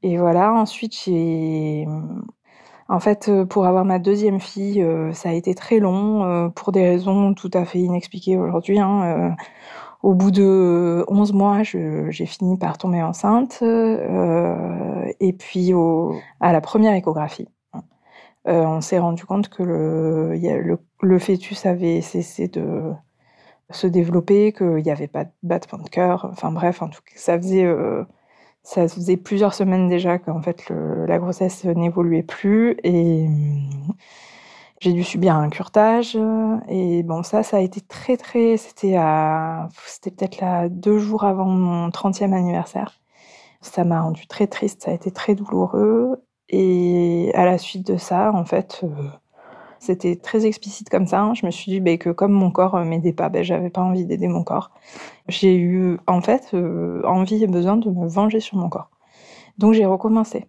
Et 0.02 0.18
voilà. 0.18 0.52
Ensuite, 0.52 0.94
j'ai, 1.04 1.86
en 2.88 3.00
fait, 3.00 3.30
pour 3.48 3.66
avoir 3.66 3.84
ma 3.84 3.98
deuxième 3.98 4.40
fille, 4.40 4.84
ça 5.14 5.30
a 5.30 5.32
été 5.32 5.54
très 5.54 5.78
long 5.78 6.50
pour 6.54 6.72
des 6.72 6.82
raisons 6.88 7.34
tout 7.34 7.50
à 7.54 7.64
fait 7.64 7.80
inexpliquées 7.80 8.36
aujourd'hui. 8.36 8.78
Hein, 8.80 9.36
au 10.02 10.14
bout 10.14 10.30
de 10.30 11.04
11 11.08 11.32
mois, 11.32 11.62
je- 11.62 12.10
j'ai 12.10 12.26
fini 12.26 12.56
par 12.58 12.78
tomber 12.78 13.02
enceinte. 13.02 13.60
euh, 13.62 15.12
et 15.20 15.32
puis, 15.32 15.72
à 16.40 16.52
la 16.52 16.60
première 16.60 16.94
échographie, 16.94 17.48
euh, 18.48 18.64
on 18.66 18.80
s'est 18.80 18.98
rendu 18.98 19.24
compte 19.24 19.48
que 19.48 19.62
le, 19.62 21.18
fœtus 21.18 21.66
avait 21.66 22.00
cessé 22.00 22.48
de 22.48 22.92
se 23.70 23.86
développer, 23.86 24.52
qu'il 24.52 24.76
n'y 24.84 24.90
avait 24.90 25.08
pas 25.08 25.24
de 25.24 25.30
battement 25.42 25.82
de 25.84 25.88
cœur. 25.90 26.28
Enfin 26.32 26.52
bref, 26.52 26.82
en 26.82 26.88
tout 26.88 27.02
cas, 27.02 27.14
ça 27.16 27.38
faisait, 27.38 27.64
euh, 27.64 28.04
plusieurs 29.24 29.54
semaines 29.54 29.88
déjà 29.88 30.18
qu'en 30.18 30.42
fait 30.42 30.70
la 30.70 31.18
grossesse 31.18 31.64
n'évoluait 31.64 32.22
plus. 32.22 32.76
Et 32.84 33.26
j'ai 34.82 34.92
dû 34.94 35.04
subir 35.04 35.36
un 35.36 35.48
curtage. 35.50 36.16
euh, 36.16 36.58
Et 36.68 37.02
bon, 37.04 37.22
ça, 37.22 37.42
ça 37.44 37.58
a 37.58 37.60
été 37.60 37.80
très, 37.82 38.16
très. 38.16 38.56
C'était 38.58 38.96
à. 38.96 39.68
C'était 39.86 40.10
peut-être 40.12 40.40
là 40.40 40.68
deux 40.68 40.98
jours 40.98 41.24
avant 41.24 41.46
mon 41.46 41.90
30e 41.90 42.32
anniversaire. 42.34 43.00
Ça 43.62 43.84
m'a 43.84 44.02
rendu 44.02 44.26
très 44.28 44.46
triste, 44.48 44.84
ça 44.84 44.92
a 44.92 44.94
été 44.94 45.10
très 45.12 45.34
douloureux. 45.36 46.22
Et 46.50 47.32
à 47.34 47.44
la 47.46 47.58
suite 47.58 47.86
de 47.86 47.96
ça, 47.98 48.32
en 48.34 48.44
fait, 48.46 48.80
euh, 48.84 48.88
c'était 49.80 50.16
très 50.16 50.46
explicite 50.46 50.90
comme 50.90 51.06
ça. 51.06 51.22
hein. 51.22 51.34
Je 51.34 51.46
me 51.46 51.50
suis 51.52 51.72
dit 51.72 51.80
ben, 51.80 51.98
que 51.98 52.10
comme 52.10 52.32
mon 52.32 52.50
corps 52.50 52.76
euh, 52.76 52.84
m'aidait 52.84 53.12
pas, 53.14 53.28
ben, 53.30 53.44
j'avais 53.44 53.70
pas 53.70 53.82
envie 53.82 54.06
d'aider 54.06 54.28
mon 54.28 54.44
corps. 54.44 54.70
J'ai 55.28 55.56
eu, 55.58 55.98
en 56.08 56.20
fait, 56.22 56.54
envie 57.04 57.42
et 57.44 57.48
besoin 57.48 57.76
de 57.78 57.90
me 57.90 58.08
venger 58.08 58.40
sur 58.40 58.58
mon 58.58 58.68
corps. 58.70 58.90
Donc 59.58 59.74
j'ai 59.74 59.86
recommencé 59.86 60.46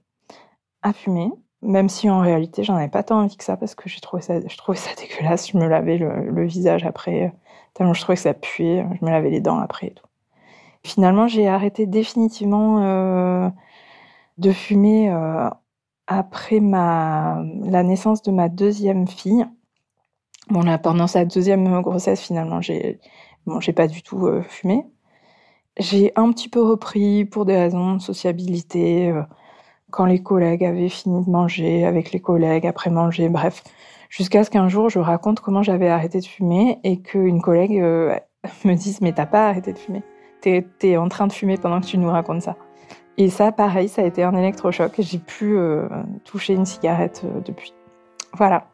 à 0.84 0.94
fumer, 0.94 1.32
même 1.63 1.89
si 1.89 2.10
en 2.10 2.20
réalité 2.20 2.63
j'en 2.63 2.75
avais 2.75 2.89
pas 2.89 3.03
tant 3.03 3.22
envie 3.22 3.38
que 3.38 3.43
ça 3.43 3.58
parce 3.58 3.75
que 3.75 3.89
j'ai 3.89 4.00
trouvé 4.01 4.22
ça, 4.22 4.39
je 4.46 4.58
trouvais 4.58 4.77
ça 4.77 4.91
dégueulasse. 4.98 5.51
Je 5.51 5.58
me 5.58 5.67
lavais 5.67 5.98
le, 5.98 6.46
visage 6.46 6.86
après, 6.86 7.25
euh, 7.25 7.29
tellement 7.74 7.93
je 7.93 8.01
trouvais 8.01 8.15
que 8.15 8.22
ça 8.22 8.34
puait. 8.34 8.86
Je 9.00 9.05
me 9.05 9.12
lavais 9.12 9.29
les 9.29 9.41
dents 9.41 9.60
après 9.60 9.88
et 9.88 9.91
tout. 9.91 10.05
Finalement, 10.86 11.27
j'ai 11.27 11.48
arrêté 11.48 11.86
définitivement 11.86 12.84
euh, 12.84 13.50
de 14.38 14.51
fumer 14.51 15.10
euh, 15.10 15.50
après 16.08 16.60
la 16.60 17.43
naissance 17.84 18.22
de 18.22 18.32
ma 18.32 18.50
deuxième 18.50 19.08
fille. 19.08 19.46
Bon, 20.50 20.62
là, 20.62 20.77
pendant 20.77 21.08
sa 21.08 21.25
deuxième 21.25 21.82
grossesse, 21.82 22.22
finalement, 22.22 22.62
j'ai 22.62 23.00
bon, 23.46 23.60
pas 23.75 23.88
du 23.88 24.03
tout 24.03 24.27
euh, 24.27 24.41
fumé. 24.43 24.86
J'ai 25.79 26.12
un 26.15 26.32
petit 26.32 26.50
peu 26.50 26.62
repris 26.62 27.25
pour 27.25 27.46
des 27.46 27.55
raisons 27.58 27.96
de 27.96 28.01
sociabilité, 28.01 29.10
euh, 29.10 29.24
quand 29.94 30.06
les 30.06 30.24
collègues 30.24 30.66
avaient 30.66 30.90
fini 30.90 31.24
de 31.24 31.30
manger, 31.30 31.86
avec 31.86 32.12
les 32.12 32.20
collègues, 32.20 32.66
après 32.66 32.90
manger, 32.90 33.30
bref. 33.30 33.64
Jusqu'à 34.10 34.44
ce 34.44 34.50
qu'un 34.50 34.68
jour, 34.68 34.90
je 34.90 34.98
raconte 34.98 35.40
comment 35.40 35.62
j'avais 35.62 35.88
arrêté 35.88 36.20
de 36.20 36.26
fumer 36.26 36.80
et 36.84 37.00
qu'une 37.00 37.42
collègue 37.42 37.80
euh, 37.80 38.16
me 38.66 38.74
dise 38.74 39.02
Mais 39.02 39.12
t'as 39.12 39.28
pas 39.28 39.50
arrêté 39.50 39.72
de 39.72 39.78
fumer 39.78 40.02
T'es 40.42 40.66
es 40.82 40.98
en 40.98 41.08
train 41.10 41.28
de 41.28 41.32
fumer 41.32 41.58
pendant 41.58 41.80
que 41.80 41.86
tu 41.86 41.98
nous 42.00 42.10
racontes 42.10 42.42
ça. 42.42 42.58
Et 43.18 43.30
ça, 43.30 43.52
pareil, 43.52 43.88
ça 43.88 44.02
a 44.02 44.06
été 44.06 44.24
un 44.24 44.36
électrochoc. 44.36 44.94
J'ai 44.98 45.20
pu 45.20 45.56
euh, 45.56 45.88
toucher 46.24 46.54
une 46.54 46.66
cigarette 46.66 47.22
euh, 47.24 47.40
depuis. 47.42 47.74
Voilà. 48.34 48.66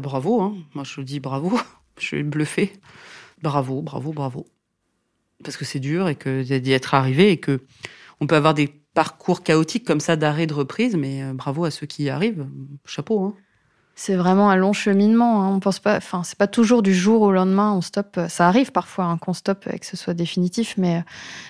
Bravo, 0.00 0.40
hein. 0.40 0.56
moi 0.74 0.84
je 0.84 1.00
dis 1.00 1.20
bravo, 1.20 1.58
je 1.98 2.06
suis 2.06 2.22
bluffée. 2.22 2.72
Bravo, 3.42 3.82
bravo, 3.82 4.12
bravo. 4.12 4.46
Parce 5.42 5.56
que 5.56 5.64
c'est 5.64 5.80
dur 5.80 6.08
et 6.08 6.16
que 6.16 6.42
d'y 6.58 6.72
être 6.72 6.94
arrivé 6.94 7.30
et 7.30 7.38
que 7.38 7.60
on 8.20 8.26
peut 8.26 8.36
avoir 8.36 8.52
des 8.54 8.68
parcours 8.94 9.42
chaotiques 9.42 9.86
comme 9.86 10.00
ça 10.00 10.16
d'arrêt 10.16 10.46
de 10.46 10.54
reprise, 10.54 10.96
mais 10.96 11.22
euh, 11.22 11.32
bravo 11.32 11.64
à 11.64 11.70
ceux 11.70 11.86
qui 11.86 12.10
arrivent. 12.10 12.46
Chapeau. 12.84 13.24
Hein. 13.24 13.34
C'est 14.02 14.16
vraiment 14.16 14.48
un 14.48 14.56
long 14.56 14.72
cheminement. 14.72 15.42
hein. 15.42 15.52
On 15.54 15.60
pense 15.60 15.78
pas, 15.78 15.98
enfin, 15.98 16.22
c'est 16.24 16.38
pas 16.38 16.46
toujours 16.46 16.80
du 16.82 16.94
jour 16.94 17.20
au 17.20 17.32
lendemain 17.32 17.74
on 17.74 17.82
stoppe. 17.82 18.18
Ça 18.30 18.48
arrive 18.48 18.72
parfois 18.72 19.04
hein, 19.04 19.18
qu'on 19.18 19.34
stoppe 19.34 19.66
et 19.70 19.78
que 19.78 19.84
ce 19.84 19.94
soit 19.94 20.14
définitif, 20.14 20.72
mais 20.78 20.96
euh, 20.96 21.00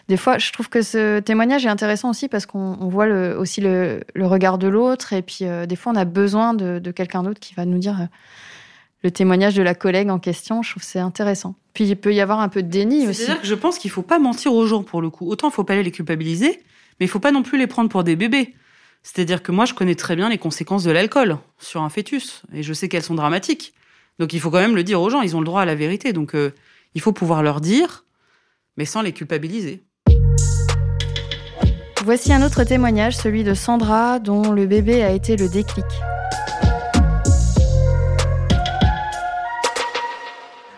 des 0.08 0.16
fois, 0.16 0.36
je 0.38 0.50
trouve 0.50 0.68
que 0.68 0.82
ce 0.82 1.20
témoignage 1.20 1.64
est 1.64 1.68
intéressant 1.68 2.10
aussi 2.10 2.26
parce 2.26 2.46
qu'on 2.46 2.76
on 2.80 2.88
voit 2.88 3.06
le, 3.06 3.38
aussi 3.38 3.60
le, 3.60 4.02
le 4.16 4.26
regard 4.26 4.58
de 4.58 4.66
l'autre 4.66 5.12
et 5.12 5.22
puis 5.22 5.42
euh, 5.42 5.64
des 5.66 5.76
fois, 5.76 5.92
on 5.92 5.96
a 5.96 6.04
besoin 6.04 6.52
de, 6.52 6.80
de 6.80 6.90
quelqu'un 6.90 7.22
d'autre 7.22 7.38
qui 7.38 7.54
va 7.54 7.64
nous 7.66 7.78
dire 7.78 8.00
euh, 8.00 8.06
le 9.04 9.12
témoignage 9.12 9.54
de 9.54 9.62
la 9.62 9.76
collègue 9.76 10.10
en 10.10 10.18
question. 10.18 10.60
Je 10.62 10.72
trouve 10.72 10.82
que 10.82 10.88
c'est 10.88 10.98
intéressant. 10.98 11.54
Puis 11.72 11.84
il 11.84 11.94
peut 11.94 12.12
y 12.12 12.20
avoir 12.20 12.40
un 12.40 12.48
peu 12.48 12.64
de 12.64 12.68
déni 12.68 13.06
aussi. 13.06 13.22
C'est-à-dire 13.22 13.42
que 13.42 13.46
je 13.46 13.54
pense 13.54 13.78
qu'il 13.78 13.92
faut 13.92 14.02
pas 14.02 14.18
mentir 14.18 14.52
aux 14.54 14.66
gens 14.66 14.82
pour 14.82 15.00
le 15.02 15.08
coup. 15.10 15.28
Autant 15.30 15.50
il 15.50 15.52
faut 15.52 15.62
pas 15.62 15.74
aller 15.74 15.84
les 15.84 15.92
culpabiliser, 15.92 16.64
mais 16.98 17.06
il 17.06 17.08
faut 17.08 17.20
pas 17.20 17.30
non 17.30 17.44
plus 17.44 17.58
les 17.58 17.68
prendre 17.68 17.88
pour 17.88 18.02
des 18.02 18.16
bébés. 18.16 18.56
C'est-à-dire 19.02 19.42
que 19.42 19.52
moi, 19.52 19.64
je 19.64 19.74
connais 19.74 19.94
très 19.94 20.16
bien 20.16 20.28
les 20.28 20.38
conséquences 20.38 20.84
de 20.84 20.90
l'alcool 20.90 21.38
sur 21.58 21.82
un 21.82 21.88
fœtus, 21.88 22.42
et 22.52 22.62
je 22.62 22.72
sais 22.72 22.88
qu'elles 22.88 23.02
sont 23.02 23.14
dramatiques. 23.14 23.74
Donc 24.18 24.34
il 24.34 24.40
faut 24.40 24.50
quand 24.50 24.60
même 24.60 24.76
le 24.76 24.84
dire 24.84 25.00
aux 25.00 25.08
gens, 25.08 25.22
ils 25.22 25.34
ont 25.36 25.40
le 25.40 25.46
droit 25.46 25.62
à 25.62 25.64
la 25.64 25.74
vérité. 25.74 26.12
Donc 26.12 26.34
euh, 26.34 26.52
il 26.94 27.00
faut 27.00 27.12
pouvoir 27.12 27.42
leur 27.42 27.60
dire, 27.60 28.04
mais 28.76 28.84
sans 28.84 29.00
les 29.00 29.12
culpabiliser. 29.12 29.82
Voici 32.04 32.32
un 32.32 32.44
autre 32.44 32.64
témoignage, 32.64 33.16
celui 33.16 33.44
de 33.44 33.54
Sandra, 33.54 34.18
dont 34.18 34.52
le 34.52 34.66
bébé 34.66 35.02
a 35.02 35.10
été 35.10 35.36
le 35.36 35.48
déclic. 35.48 35.86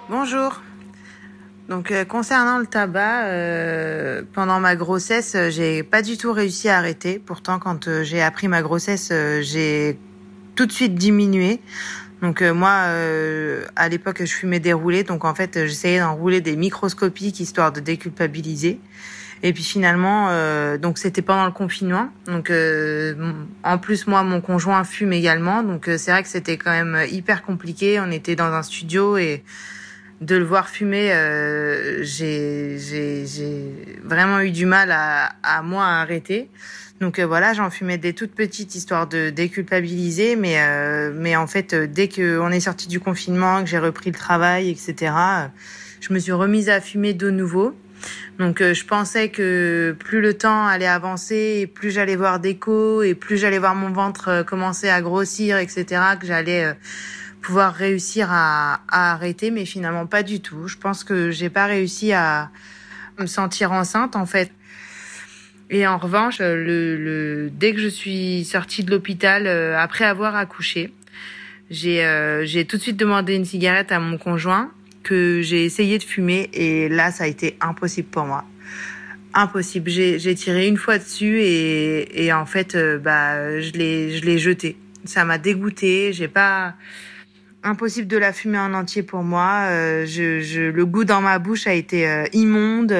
Bonjour. 0.08 0.60
Donc 1.69 1.90
euh, 1.90 2.04
concernant 2.04 2.59
le 2.59 2.66
tabac, 2.66 3.25
euh, 3.25 4.23
pendant 4.33 4.61
ma 4.61 4.76
grossesse, 4.76 5.35
euh, 5.35 5.50
j'ai 5.50 5.83
pas 5.83 6.02
du 6.02 6.19
tout 6.19 6.33
réussi 6.33 6.69
à 6.69 6.78
arrêter. 6.78 7.19
Pourtant, 7.25 7.59
quand 7.59 7.88
euh, 7.88 8.02
j'ai 8.02 8.21
appris 8.21 8.49
ma 8.49 8.62
grossesse, 8.62 9.11
euh, 9.12 9.40
j'ai 9.42 9.99
tout 10.54 10.66
de 10.66 10.73
suite 10.73 10.95
diminué. 10.95 11.61
Donc 12.21 12.40
moi, 12.40 12.71
à 13.75 13.88
l'époque, 13.88 14.19
je 14.21 14.33
fumais 14.33 14.61
des 14.61 14.73
roulés, 14.73 15.02
donc 15.02 15.25
en 15.25 15.35
fait, 15.35 15.66
j'essayais 15.66 15.99
d'enrouler 15.99 16.40
des 16.40 16.54
microscopiques 16.54 17.40
histoire 17.40 17.73
de 17.73 17.81
déculpabiliser. 17.81 18.78
Et 19.45 19.52
puis 19.52 19.64
finalement, 19.64 20.28
euh, 20.31 20.78
donc 20.78 20.99
c'était 20.99 21.23
pendant 21.23 21.47
le 21.47 21.52
confinement. 21.52 22.09
Donc 22.26 22.50
euh, 22.50 23.14
en 23.64 23.78
plus 23.78 24.07
moi, 24.07 24.23
mon 24.23 24.40
conjoint 24.40 24.85
fume 24.85 25.12
également, 25.12 25.64
donc 25.64 25.88
euh, 25.88 25.99
c'est 25.99 26.12
vrai 26.12 26.23
que 26.23 26.28
c'était 26.28 26.57
quand 26.57 26.71
même 26.71 26.97
hyper 27.11 27.42
compliqué. 27.42 27.99
On 27.99 28.11
était 28.12 28.37
dans 28.37 28.52
un 28.52 28.62
studio 28.62 29.16
et 29.16 29.42
de 30.22 30.36
le 30.36 30.44
voir 30.44 30.68
fumer, 30.68 31.12
euh, 31.12 32.02
j'ai 32.04 32.78
vraiment 34.04 34.40
eu 34.40 34.50
du 34.50 34.66
mal 34.66 34.92
à 34.92 35.32
à 35.42 35.62
moi 35.62 35.84
à 35.84 36.00
arrêter. 36.00 36.48
Donc 37.00 37.18
euh, 37.18 37.26
voilà, 37.26 37.52
j'en 37.52 37.68
fumais 37.68 37.98
des 37.98 38.12
toutes 38.12 38.32
petites 38.32 38.76
histoire 38.76 39.08
de 39.08 39.30
déculpabiliser, 39.30 40.36
mais 40.36 40.60
euh, 40.60 41.10
mais 41.12 41.34
en 41.34 41.48
fait 41.48 41.74
euh, 41.74 41.88
dès 41.88 42.06
que 42.06 42.38
on 42.38 42.50
est 42.50 42.60
sorti 42.60 42.86
du 42.86 43.00
confinement, 43.00 43.64
que 43.64 43.68
j'ai 43.68 43.80
repris 43.80 44.10
le 44.10 44.16
travail, 44.16 44.70
etc. 44.70 45.12
je 46.00 46.12
me 46.14 46.20
suis 46.20 46.32
remise 46.32 46.68
à 46.68 46.80
fumer 46.80 47.12
de 47.14 47.30
nouveau. 47.30 47.74
Donc 48.38 48.60
euh, 48.60 48.74
je 48.74 48.84
pensais 48.84 49.28
que 49.28 49.96
plus 49.98 50.20
le 50.20 50.34
temps 50.34 50.66
allait 50.66 50.86
avancer, 50.86 51.58
et 51.62 51.66
plus 51.66 51.90
j'allais 51.90 52.16
voir 52.16 52.38
d'écho 52.38 53.02
et 53.02 53.14
plus 53.14 53.36
j'allais 53.36 53.58
voir 53.58 53.74
mon 53.74 53.90
ventre 53.90 54.44
commencer 54.46 54.88
à 54.88 55.00
grossir, 55.02 55.58
etc. 55.58 56.00
Que 56.20 56.26
j'allais 56.26 56.64
euh, 56.66 56.74
pouvoir 57.42 57.75
réussir 57.75 58.28
à, 58.30 58.80
à, 58.88 59.12
arrêter, 59.12 59.50
mais 59.50 59.66
finalement 59.66 60.06
pas 60.06 60.22
du 60.22 60.40
tout. 60.40 60.68
Je 60.68 60.78
pense 60.78 61.04
que 61.04 61.30
j'ai 61.30 61.50
pas 61.50 61.66
réussi 61.66 62.12
à 62.12 62.50
me 63.18 63.26
sentir 63.26 63.72
enceinte 63.72 64.16
en 64.16 64.25
fait. 64.25 64.50
Et 65.68 65.87
en 65.87 65.99
revanche, 65.99 66.38
le, 66.38 66.96
le 66.96 67.50
dès 67.50 67.72
que 67.72 67.80
je 67.80 67.88
suis 67.88 68.44
sortie 68.44 68.84
de 68.84 68.90
l'hôpital 68.90 69.46
euh, 69.46 69.78
après 69.78 70.04
avoir 70.04 70.37
accouché, 70.37 70.92
j'ai 71.70 72.04
euh, 72.04 72.44
tout 72.68 72.76
de 72.76 72.82
suite 72.82 72.99
demandé 72.99 73.34
une 73.34 73.46
cigarette 73.46 73.90
à 73.92 73.99
mon 73.99 74.18
conjoint 74.18 74.70
que 75.02 75.40
j'ai 75.42 75.64
essayé 75.64 75.99
de 75.99 76.02
fumer 76.02 76.49
et 76.52 76.88
là 76.88 77.11
ça 77.11 77.25
a 77.25 77.26
été 77.26 77.56
impossible 77.61 78.08
pour 78.08 78.25
moi. 78.25 78.44
Impossible. 79.34 79.90
J'ai 79.90 80.18
j'ai 80.18 80.34
tiré 80.34 80.68
une 80.68 80.76
fois 80.76 80.99
dessus 80.99 81.40
et 81.40 82.25
et 82.25 82.32
en 82.32 82.44
fait 82.44 82.75
euh, 82.75 82.99
bah 82.99 83.61
je 83.61 83.72
l'ai 83.72 84.16
je 84.16 84.25
l'ai 84.25 84.38
jeté. 84.38 84.76
Ça 85.04 85.25
m'a 85.25 85.38
dégoûté. 85.38 86.12
J'ai 86.12 86.28
pas 86.28 86.75
impossible 87.62 88.09
de 88.09 88.16
la 88.16 88.33
fumer 88.33 88.59
en 88.59 88.75
entier 88.75 89.02
pour 89.02 89.23
moi. 89.23 89.66
Euh, 89.69 90.07
je, 90.07 90.40
je, 90.40 90.62
le 90.62 90.87
goût 90.87 91.04
dans 91.04 91.21
ma 91.21 91.38
bouche 91.38 91.66
a 91.66 91.73
été 91.73 92.09
euh, 92.09 92.25
immonde. 92.33 92.95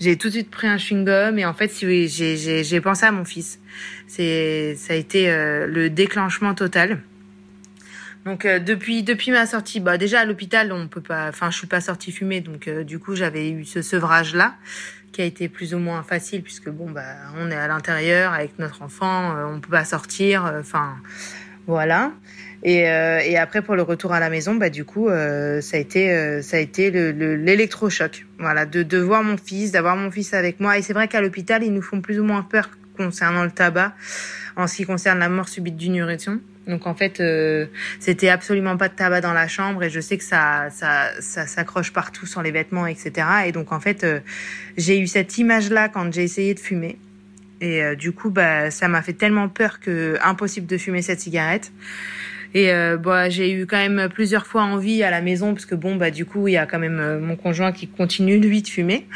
J'ai 0.00 0.16
tout 0.16 0.28
de 0.28 0.32
suite 0.32 0.50
pris 0.50 0.66
un 0.66 0.76
chewing-gum 0.76 1.38
et 1.38 1.44
en 1.44 1.54
fait, 1.54 1.68
si 1.68 2.08
j'ai, 2.08 2.36
j'ai, 2.64 2.80
pensé 2.80 3.06
à 3.06 3.12
mon 3.12 3.24
fils. 3.24 3.60
C'est, 4.06 4.74
ça 4.76 4.94
a 4.94 4.96
été 4.96 5.30
euh, 5.30 5.66
le 5.66 5.90
déclenchement 5.90 6.54
total. 6.54 7.00
Donc 8.24 8.46
depuis 8.46 9.02
depuis 9.02 9.32
ma 9.32 9.46
sortie, 9.46 9.80
bah 9.80 9.98
déjà 9.98 10.20
à 10.20 10.24
l'hôpital 10.24 10.70
on 10.70 10.86
peut 10.86 11.00
pas, 11.00 11.28
enfin 11.28 11.50
je 11.50 11.58
suis 11.58 11.66
pas 11.66 11.80
sortie 11.80 12.12
fumer 12.12 12.40
donc 12.40 12.68
du 12.68 13.00
coup 13.00 13.16
j'avais 13.16 13.50
eu 13.50 13.64
ce 13.64 13.82
sevrage 13.82 14.36
là 14.36 14.54
qui 15.10 15.22
a 15.22 15.24
été 15.24 15.48
plus 15.48 15.74
ou 15.74 15.78
moins 15.78 16.04
facile 16.04 16.40
puisque 16.44 16.68
bon 16.68 16.88
bah 16.88 17.02
on 17.36 17.50
est 17.50 17.56
à 17.56 17.66
l'intérieur 17.66 18.32
avec 18.32 18.60
notre 18.60 18.82
enfant, 18.82 19.34
on 19.52 19.58
peut 19.58 19.72
pas 19.72 19.84
sortir, 19.84 20.44
enfin 20.60 20.94
voilà. 21.66 22.12
Et, 22.64 22.88
euh, 22.88 23.18
et, 23.24 23.36
après 23.36 23.60
pour 23.60 23.74
le 23.74 23.82
retour 23.82 24.12
à 24.12 24.20
la 24.20 24.30
maison, 24.30 24.54
bah 24.54 24.70
du 24.70 24.84
coup 24.84 25.08
euh, 25.08 25.60
ça 25.60 25.76
a 25.76 25.80
été 25.80 26.12
euh, 26.12 26.42
ça 26.42 26.58
a 26.58 26.60
été 26.60 26.92
l'électrochoc, 26.92 28.24
le, 28.38 28.44
voilà, 28.44 28.66
de, 28.66 28.84
de 28.84 28.98
voir 28.98 29.24
mon 29.24 29.36
fils, 29.36 29.72
d'avoir 29.72 29.96
mon 29.96 30.12
fils 30.12 30.32
avec 30.32 30.60
moi. 30.60 30.78
Et 30.78 30.82
c'est 30.82 30.92
vrai 30.92 31.08
qu'à 31.08 31.20
l'hôpital 31.20 31.64
ils 31.64 31.72
nous 31.72 31.82
font 31.82 32.00
plus 32.00 32.20
ou 32.20 32.24
moins 32.24 32.42
peur 32.42 32.70
concernant 32.96 33.42
le 33.42 33.50
tabac, 33.50 33.94
en 34.54 34.68
ce 34.68 34.76
qui 34.76 34.84
concerne 34.84 35.18
la 35.18 35.28
mort 35.28 35.48
subite 35.48 35.76
d'une 35.76 35.96
érection. 35.96 36.40
Donc 36.68 36.86
en 36.86 36.94
fait 36.94 37.18
euh, 37.18 37.66
c'était 37.98 38.28
absolument 38.28 38.76
pas 38.76 38.88
de 38.88 38.94
tabac 38.94 39.22
dans 39.22 39.32
la 39.32 39.48
chambre 39.48 39.82
et 39.82 39.90
je 39.90 39.98
sais 39.98 40.16
que 40.16 40.24
ça 40.24 40.68
ça 40.70 41.08
ça 41.18 41.48
s'accroche 41.48 41.92
partout 41.92 42.26
sur 42.26 42.42
les 42.42 42.52
vêtements 42.52 42.86
etc. 42.86 43.26
Et 43.46 43.50
donc 43.50 43.72
en 43.72 43.80
fait 43.80 44.06
j'ai 44.76 45.00
eu 45.00 45.08
cette 45.08 45.36
image 45.36 45.68
là 45.70 45.88
quand 45.88 46.12
j'ai 46.12 46.22
essayé 46.22 46.54
de 46.54 46.60
fumer. 46.60 46.96
Et 47.60 47.94
du 47.94 48.10
coup, 48.10 48.30
bah, 48.30 48.72
ça 48.72 48.88
m'a 48.88 49.02
fait 49.02 49.12
tellement 49.12 49.48
peur 49.48 49.78
que 49.78 50.18
impossible 50.24 50.66
de 50.66 50.76
fumer 50.76 51.00
cette 51.00 51.20
cigarette. 51.20 51.70
Et 52.54 52.70
euh, 52.70 52.98
bah, 52.98 53.30
j'ai 53.30 53.52
eu 53.52 53.66
quand 53.66 53.78
même 53.78 54.08
plusieurs 54.12 54.46
fois 54.46 54.62
envie 54.62 55.02
à 55.02 55.10
la 55.10 55.22
maison 55.22 55.54
parce 55.54 55.64
que 55.64 55.74
bon 55.74 55.96
bah 55.96 56.10
du 56.10 56.26
coup 56.26 56.48
il 56.48 56.52
y 56.52 56.56
a 56.58 56.66
quand 56.66 56.78
même 56.78 57.00
euh, 57.00 57.18
mon 57.18 57.36
conjoint 57.36 57.72
qui 57.72 57.88
continue 57.88 58.38
lui 58.38 58.62
de 58.62 58.68
fumer. 58.68 59.06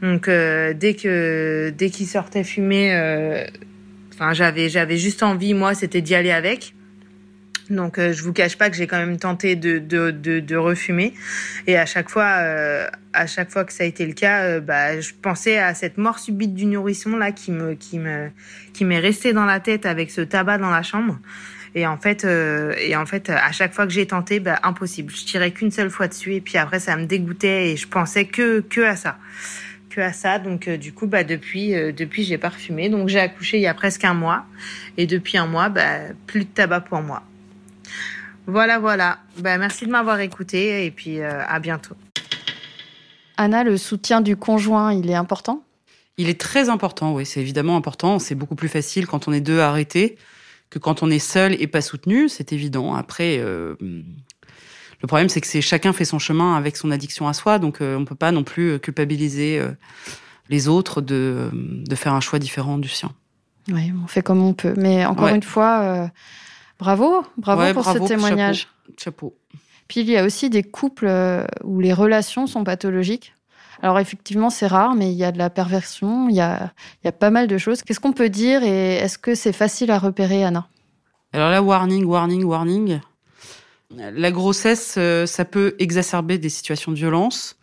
Donc 0.00 0.28
euh, 0.28 0.74
dès 0.74 0.94
que 0.94 1.70
dès 1.76 1.90
qu'il 1.90 2.06
sortait 2.06 2.44
fumer, 2.44 2.94
euh, 2.94 3.44
enfin 4.14 4.32
j'avais 4.32 4.68
j'avais 4.68 4.96
juste 4.96 5.22
envie 5.22 5.54
moi 5.54 5.74
c'était 5.74 6.00
d'y 6.00 6.14
aller 6.14 6.30
avec. 6.30 6.74
Donc 7.68 8.00
je 8.00 8.22
vous 8.22 8.32
cache 8.32 8.56
pas 8.56 8.70
que 8.70 8.76
j'ai 8.76 8.86
quand 8.86 8.96
même 8.96 9.18
tenté 9.18 9.54
de, 9.54 9.78
de, 9.78 10.10
de, 10.10 10.56
refumer 10.56 11.12
et 11.66 11.76
à 11.76 11.84
chaque 11.84 12.08
fois 12.08 12.24
à 12.24 13.26
chaque 13.26 13.50
fois 13.50 13.66
que 13.66 13.74
ça 13.74 13.84
a 13.84 13.86
été 13.86 14.06
le 14.06 14.14
cas 14.14 14.58
bah 14.58 14.98
je 14.98 15.10
pensais 15.20 15.58
à 15.58 15.74
cette 15.74 15.98
mort 15.98 16.18
subite 16.18 16.54
du 16.54 16.64
nourrisson 16.64 17.18
là 17.18 17.30
qui 17.30 17.52
me 17.52 17.74
qui 17.74 17.98
me 17.98 18.30
qui 18.72 18.86
m'est 18.86 19.00
resté 19.00 19.34
dans 19.34 19.44
la 19.44 19.60
tête 19.60 19.84
avec 19.84 20.10
ce 20.10 20.22
tabac 20.22 20.56
dans 20.56 20.70
la 20.70 20.82
chambre 20.82 21.18
et 21.78 21.86
en 21.86 21.96
fait, 21.96 22.24
euh, 22.24 22.74
et 22.78 22.96
en 22.96 23.06
fait, 23.06 23.30
à 23.30 23.52
chaque 23.52 23.72
fois 23.72 23.86
que 23.86 23.92
j'ai 23.92 24.06
tenté, 24.06 24.40
bah, 24.40 24.58
impossible. 24.64 25.12
Je 25.14 25.24
tirais 25.24 25.52
qu'une 25.52 25.70
seule 25.70 25.90
fois 25.90 26.08
dessus 26.08 26.34
et 26.34 26.40
puis 26.40 26.58
après 26.58 26.80
ça 26.80 26.96
me 26.96 27.04
dégoûtait 27.04 27.70
et 27.70 27.76
je 27.76 27.86
pensais 27.86 28.24
que 28.24 28.60
que 28.60 28.80
à 28.80 28.96
ça, 28.96 29.16
que 29.90 30.00
à 30.00 30.12
ça. 30.12 30.40
Donc 30.40 30.66
euh, 30.66 30.76
du 30.76 30.92
coup, 30.92 31.06
bah 31.06 31.22
depuis 31.22 31.74
euh, 31.74 31.92
depuis 31.92 32.24
j'ai 32.24 32.36
parfumé. 32.36 32.88
Donc 32.88 33.08
j'ai 33.08 33.20
accouché 33.20 33.58
il 33.58 33.62
y 33.62 33.68
a 33.68 33.74
presque 33.74 34.04
un 34.04 34.14
mois 34.14 34.44
et 34.96 35.06
depuis 35.06 35.38
un 35.38 35.46
mois, 35.46 35.68
bah 35.68 35.98
plus 36.26 36.40
de 36.40 36.50
tabac 36.50 36.80
pour 36.80 37.00
moi. 37.00 37.22
Voilà, 38.46 38.80
voilà. 38.80 39.18
Bah 39.38 39.56
merci 39.56 39.86
de 39.86 39.90
m'avoir 39.90 40.18
écouté 40.18 40.84
et 40.84 40.90
puis 40.90 41.20
à 41.22 41.60
bientôt. 41.60 41.94
Anna, 43.36 43.62
le 43.62 43.76
soutien 43.76 44.20
du 44.20 44.36
conjoint, 44.36 44.92
il 44.92 45.08
est 45.10 45.14
important? 45.14 45.62
Il 46.16 46.28
est 46.28 46.40
très 46.40 46.70
important, 46.70 47.14
oui, 47.14 47.24
c'est 47.24 47.40
évidemment 47.40 47.76
important. 47.76 48.18
C'est 48.18 48.34
beaucoup 48.34 48.56
plus 48.56 48.68
facile 48.68 49.06
quand 49.06 49.28
on 49.28 49.32
est 49.32 49.40
deux 49.40 49.60
à 49.60 49.68
arrêter 49.68 50.16
que 50.70 50.78
quand 50.78 51.02
on 51.02 51.10
est 51.10 51.18
seul 51.18 51.60
et 51.60 51.66
pas 51.66 51.80
soutenu, 51.80 52.28
c'est 52.28 52.52
évident. 52.52 52.94
Après, 52.94 53.38
euh, 53.38 53.74
le 55.00 55.06
problème, 55.06 55.28
c'est 55.28 55.40
que 55.40 55.46
c'est 55.46 55.60
chacun 55.60 55.92
fait 55.92 56.04
son 56.04 56.18
chemin 56.18 56.54
avec 56.56 56.76
son 56.76 56.90
addiction 56.90 57.28
à 57.28 57.32
soi, 57.32 57.58
donc 57.58 57.80
euh, 57.80 57.96
on 57.96 58.04
peut 58.04 58.14
pas 58.14 58.32
non 58.32 58.42
plus 58.44 58.72
euh, 58.72 58.78
culpabiliser 58.78 59.58
euh, 59.60 59.70
les 60.48 60.68
autres 60.68 61.00
de, 61.00 61.50
de 61.52 61.94
faire 61.94 62.12
un 62.14 62.20
choix 62.20 62.38
différent 62.38 62.78
du 62.78 62.88
sien. 62.88 63.12
Oui, 63.70 63.92
on 64.02 64.06
fait 64.08 64.22
comme 64.22 64.42
on 64.42 64.54
peut. 64.54 64.74
Mais 64.76 65.04
encore 65.06 65.26
Ouais. 65.26 65.34
une 65.36 65.42
fois, 65.42 66.10
bravo, 66.78 67.22
bravo 67.36 67.60
Ouais, 67.62 67.74
pour 67.74 67.82
bravo, 67.82 68.04
ce 68.06 68.08
témoignage. 68.08 68.68
Chapeau. 68.96 69.36
Puis 69.88 70.00
il 70.00 70.08
y 70.08 70.16
a 70.16 70.24
aussi 70.24 70.48
des 70.48 70.62
couples 70.62 71.10
où 71.64 71.80
les 71.80 71.92
relations 71.92 72.46
sont 72.46 72.64
pathologiques. 72.64 73.34
Alors 73.82 73.98
effectivement, 73.98 74.50
c'est 74.50 74.66
rare, 74.66 74.94
mais 74.94 75.12
il 75.12 75.16
y 75.16 75.24
a 75.24 75.32
de 75.32 75.38
la 75.38 75.50
perversion, 75.50 76.28
il 76.28 76.34
y 76.34 76.40
a, 76.40 76.72
pas 77.18 77.30
mal 77.30 77.46
de 77.46 77.58
choses. 77.58 77.82
Qu'est-ce 77.82 78.00
qu'on 78.00 78.12
peut 78.12 78.28
dire 78.28 78.62
et 78.62 78.96
est-ce 78.96 79.18
que 79.18 79.34
c'est 79.34 79.52
facile 79.52 79.90
à 79.90 79.98
repérer, 79.98 80.44
Anna? 80.44 80.68
Alors 81.32 81.50
là, 81.50 81.62
warning, 81.62 82.04
warning, 82.04 82.44
warning. 82.44 83.00
La 83.96 84.30
grossesse, 84.30 84.96
euh, 84.98 85.24
ça 85.26 85.44
peut 85.44 85.74
exacerber 85.78 86.38
des 86.38 86.50
situations 86.50 86.92
de 86.92 86.96
violence. 86.96 87.56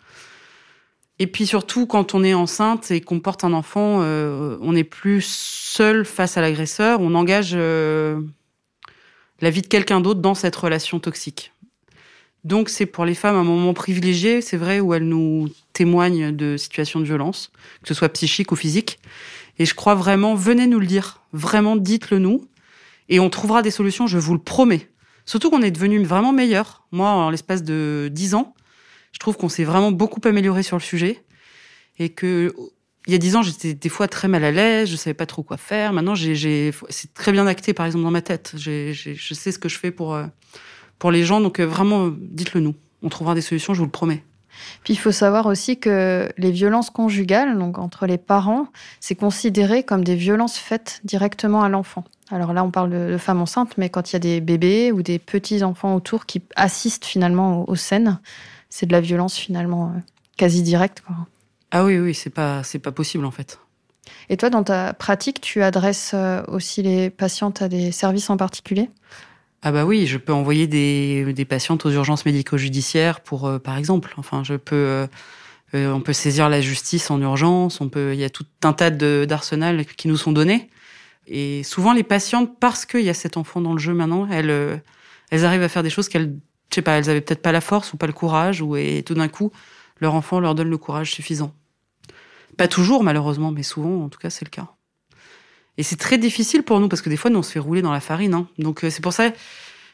Et 1.19 1.27
puis 1.27 1.45
surtout, 1.45 1.85
quand 1.85 2.13
on 2.13 2.23
est 2.23 2.33
enceinte 2.33 2.91
et 2.91 2.99
qu'on 2.99 3.19
porte 3.19 3.43
un 3.43 3.53
enfant, 3.53 3.99
euh, 4.01 4.57
on 4.61 4.73
n'est 4.73 4.83
plus 4.83 5.21
seul 5.21 6.03
face 6.03 6.37
à 6.37 6.41
l'agresseur. 6.41 6.99
On 6.99 7.15
engage 7.15 7.51
euh, 7.53 8.19
la 9.39 9.49
vie 9.49 9.61
de 9.61 9.67
quelqu'un 9.67 10.01
d'autre 10.01 10.19
dans 10.19 10.35
cette 10.35 10.55
relation 10.55 10.99
toxique. 10.99 11.53
Donc 12.45 12.69
c'est 12.69 12.85
pour 12.85 13.05
les 13.05 13.15
femmes 13.15 13.35
un 13.35 13.43
moment 13.43 13.73
privilégié, 13.73 14.39
c'est 14.39 14.55
vrai, 14.55 14.79
où 14.79 14.93
elles 14.93 15.07
nous 15.07 15.49
témoignent 15.73 16.31
de 16.31 16.57
situations 16.57 16.99
de 16.99 17.05
violence, 17.05 17.51
que 17.81 17.87
ce 17.87 17.95
soit 17.95 18.09
psychique 18.09 18.51
ou 18.51 18.55
physique. 18.55 18.99
Et 19.57 19.65
je 19.65 19.73
crois 19.73 19.95
vraiment, 19.95 20.35
venez 20.35 20.67
nous 20.67 20.79
le 20.79 20.85
dire. 20.85 21.21
Vraiment, 21.33 21.75
dites-le 21.75 22.19
nous. 22.19 22.47
Et 23.09 23.19
on 23.19 23.31
trouvera 23.31 23.63
des 23.63 23.71
solutions, 23.71 24.05
je 24.05 24.19
vous 24.19 24.33
le 24.33 24.39
promets. 24.39 24.89
Surtout 25.25 25.49
qu'on 25.49 25.63
est 25.63 25.71
devenu 25.71 26.03
vraiment 26.03 26.33
meilleur. 26.33 26.85
Moi, 26.91 27.09
en 27.09 27.31
l'espace 27.31 27.63
de 27.63 28.09
dix 28.11 28.35
ans, 28.35 28.53
je 29.11 29.17
trouve 29.17 29.37
qu'on 29.37 29.49
s'est 29.49 29.63
vraiment 29.63 29.91
beaucoup 29.91 30.21
amélioré 30.23 30.61
sur 30.61 30.77
le 30.77 30.83
sujet. 30.83 31.23
Et 31.97 32.09
que, 32.09 32.53
il 33.07 33.13
y 33.13 33.15
a 33.15 33.17
dix 33.17 33.35
ans, 33.35 33.41
j'étais 33.41 33.73
des 33.73 33.89
fois 33.89 34.07
très 34.07 34.27
mal 34.27 34.43
à 34.43 34.51
l'aise, 34.51 34.87
je 34.87 34.97
savais 34.97 35.15
pas 35.15 35.25
trop 35.25 35.41
quoi 35.41 35.57
faire. 35.57 35.93
Maintenant, 35.93 36.13
j'ai, 36.13 36.71
c'est 36.89 37.11
très 37.15 37.31
bien 37.31 37.47
acté, 37.47 37.73
par 37.73 37.87
exemple, 37.87 38.03
dans 38.03 38.11
ma 38.11 38.21
tête. 38.21 38.53
Je 38.55 39.33
sais 39.33 39.51
ce 39.51 39.57
que 39.57 39.69
je 39.69 39.79
fais 39.79 39.89
pour, 39.89 40.13
euh, 40.13 40.27
pour 40.99 41.11
les 41.11 41.23
gens. 41.23 41.41
Donc, 41.41 41.59
euh, 41.59 41.65
vraiment, 41.65 42.11
dites-le 42.17 42.61
nous. 42.61 42.75
On 43.03 43.09
trouvera 43.09 43.35
des 43.35 43.41
solutions, 43.41 43.73
je 43.73 43.79
vous 43.79 43.85
le 43.85 43.91
promets. 43.91 44.23
Puis 44.83 44.93
il 44.93 44.97
faut 44.97 45.11
savoir 45.11 45.47
aussi 45.47 45.79
que 45.79 46.29
les 46.37 46.51
violences 46.51 46.89
conjugales, 46.89 47.57
donc 47.57 47.77
entre 47.77 48.05
les 48.05 48.17
parents, 48.17 48.67
c'est 48.99 49.15
considéré 49.15 49.83
comme 49.83 50.03
des 50.03 50.15
violences 50.15 50.57
faites 50.57 51.01
directement 51.03 51.61
à 51.61 51.69
l'enfant. 51.69 52.05
Alors 52.31 52.53
là, 52.53 52.63
on 52.63 52.71
parle 52.71 52.89
de, 52.89 53.17
femmes 53.17 53.41
enceintes, 53.41 53.77
mais 53.77 53.89
quand 53.89 54.11
il 54.11 54.13
y 54.13 54.15
a 54.15 54.19
des 54.19 54.41
bébés 54.41 54.91
ou 54.91 55.03
des 55.03 55.19
petits 55.19 55.63
enfants 55.63 55.95
autour 55.95 56.25
qui 56.25 56.41
assistent 56.55 57.05
finalement 57.05 57.67
aux, 57.69 57.75
scènes, 57.75 58.19
c'est 58.69 58.85
de 58.85 58.91
la 58.91 59.01
violence 59.01 59.37
finalement 59.37 59.87
euh, 59.87 59.99
quasi 60.37 60.63
directe. 60.63 61.03
Quoi. 61.05 61.15
Ah 61.71 61.85
oui, 61.85 61.99
oui, 61.99 62.13
c'est 62.15 62.31
pas, 62.31 62.63
c'est 62.63 62.79
pas 62.79 62.91
possible, 62.91 63.25
en 63.25 63.31
fait. 63.31 63.59
Et 64.29 64.37
toi, 64.37 64.49
dans 64.49 64.63
ta 64.63 64.93
pratique, 64.93 65.41
tu 65.41 65.61
adresses 65.61 66.11
euh, 66.13 66.41
aussi 66.47 66.81
les 66.81 67.09
patientes 67.09 67.61
à 67.61 67.67
des 67.67 67.91
services 67.91 68.29
en 68.29 68.37
particulier? 68.37 68.89
Ah 69.67 69.71
bah 69.71 69.83
oui, 69.83 70.05
je 70.05 70.19
peux 70.19 70.31
envoyer 70.31 70.67
des, 70.67 71.33
des 71.33 71.43
patientes 71.43 71.87
aux 71.87 71.89
urgences 71.89 72.23
médico-judiciaires 72.23 73.21
pour, 73.21 73.47
euh, 73.47 73.57
par 73.57 73.77
exemple. 73.77 74.13
Enfin, 74.17 74.43
je 74.43 74.53
peux, 74.53 74.75
euh, 74.75 75.07
euh, 75.73 75.91
on 75.91 76.01
peut 76.01 76.13
saisir 76.13 76.49
la 76.49 76.61
justice 76.61 77.09
en 77.09 77.19
urgence. 77.19 77.81
On 77.81 77.89
peut, 77.89 78.13
il 78.13 78.19
y 78.19 78.23
a 78.23 78.29
tout 78.29 78.45
un 78.61 78.73
tas 78.73 78.91
d'arsenal 78.91 79.83
qui 79.87 80.07
nous 80.07 80.17
sont 80.17 80.31
donnés. 80.31 80.69
Et 81.25 81.63
souvent, 81.63 81.93
les 81.93 82.03
patientes, 82.03 82.59
parce 82.59 82.85
qu'il 82.85 83.01
y 83.01 83.09
a 83.09 83.15
cet 83.15 83.37
enfant 83.37 83.59
dans 83.59 83.73
le 83.73 83.79
jeu 83.79 83.95
maintenant, 83.95 84.27
elles, 84.29 84.51
euh, 84.51 84.77
elles 85.31 85.45
arrivent 85.45 85.63
à 85.63 85.69
faire 85.69 85.81
des 85.81 85.89
choses 85.89 86.09
qu'elles, 86.09 86.35
je 86.69 86.75
sais 86.75 86.83
pas, 86.83 86.99
elles 86.99 87.09
avaient 87.09 87.21
peut-être 87.21 87.41
pas 87.41 87.51
la 87.51 87.61
force 87.61 87.91
ou 87.93 87.97
pas 87.97 88.05
le 88.05 88.13
courage, 88.13 88.61
ou 88.61 88.75
et 88.75 89.01
tout 89.03 89.15
d'un 89.15 89.29
coup, 89.29 89.51
leur 89.99 90.13
enfant 90.13 90.39
leur 90.39 90.53
donne 90.53 90.69
le 90.69 90.77
courage 90.77 91.11
suffisant. 91.11 91.55
Pas 92.55 92.67
toujours, 92.67 93.03
malheureusement, 93.03 93.49
mais 93.49 93.63
souvent, 93.63 94.03
en 94.03 94.09
tout 94.09 94.19
cas, 94.19 94.29
c'est 94.29 94.45
le 94.45 94.51
cas. 94.51 94.74
Et 95.77 95.83
c'est 95.83 95.97
très 95.97 96.17
difficile 96.17 96.63
pour 96.63 96.79
nous 96.79 96.87
parce 96.87 97.01
que 97.01 97.09
des 97.09 97.17
fois, 97.17 97.29
nous, 97.29 97.39
on 97.39 97.43
se 97.43 97.51
fait 97.51 97.59
rouler 97.59 97.81
dans 97.81 97.91
la 97.91 97.99
farine. 97.99 98.33
Hein. 98.33 98.47
Donc 98.57 98.83
euh, 98.83 98.89
c'est 98.89 99.01
pour 99.01 99.13
ça, 99.13 99.31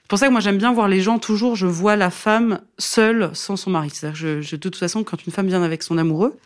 pour 0.08 0.20
ça 0.20 0.28
que 0.28 0.32
moi 0.32 0.42
j'aime 0.42 0.58
bien 0.58 0.74
voir 0.74 0.88
les 0.88 1.02
gens 1.02 1.20
toujours. 1.20 1.56
Je 1.56 1.66
vois 1.66 1.96
la 1.96 2.10
femme 2.10 2.60
seule 2.78 3.32
sans 3.34 3.56
son 3.56 3.70
mari. 3.70 3.90
C'est-à-dire, 3.92 4.16
je, 4.16 4.42
je, 4.42 4.56
de 4.56 4.62
toute 4.62 4.76
façon, 4.76 5.04
quand 5.04 5.26
une 5.26 5.32
femme 5.32 5.48
vient 5.48 5.64
avec 5.64 5.84
son 5.84 5.98
amoureux, 5.98 6.38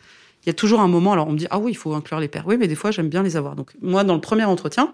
il 0.43 0.47
y 0.47 0.51
a 0.51 0.53
toujours 0.53 0.81
un 0.81 0.87
moment. 0.87 1.13
Alors 1.13 1.27
on 1.27 1.31
me 1.31 1.37
dit 1.37 1.47
ah 1.49 1.57
oui, 1.57 1.71
il 1.71 1.75
faut 1.75 1.93
inclure 1.93 2.19
les 2.19 2.27
pères. 2.27 2.45
Oui, 2.45 2.57
mais 2.57 2.67
des 2.67 2.75
fois 2.75 2.91
j'aime 2.91 3.09
bien 3.09 3.23
les 3.23 3.35
avoir. 3.35 3.55
Donc 3.55 3.73
moi, 3.81 4.03
dans 4.03 4.13
le 4.13 4.21
premier 4.21 4.45
entretien, 4.45 4.91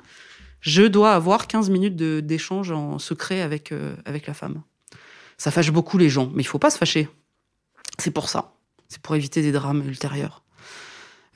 je 0.62 0.84
dois 0.84 1.14
avoir 1.14 1.48
15 1.48 1.70
minutes 1.70 1.96
d'échange 1.98 2.72
en 2.72 2.98
secret 2.98 3.42
avec 3.42 3.72
euh, 3.72 3.94
avec 4.06 4.26
la 4.26 4.34
femme. 4.34 4.62
Ça 5.38 5.52
fâche 5.52 5.72
beaucoup 5.72 5.98
les 5.98 6.10
gens, 6.10 6.32
mais 6.34 6.44
il 6.44 6.46
faut 6.46 6.60
pas 6.60 6.70
se 6.70 6.78
fâcher. 6.78 7.10
C'est 8.00 8.12
pour 8.12 8.30
ça. 8.30 8.54
C'est 8.88 9.02
pour 9.02 9.16
éviter 9.16 9.42
des 9.42 9.52
drames 9.52 9.84
ultérieurs. 9.86 10.44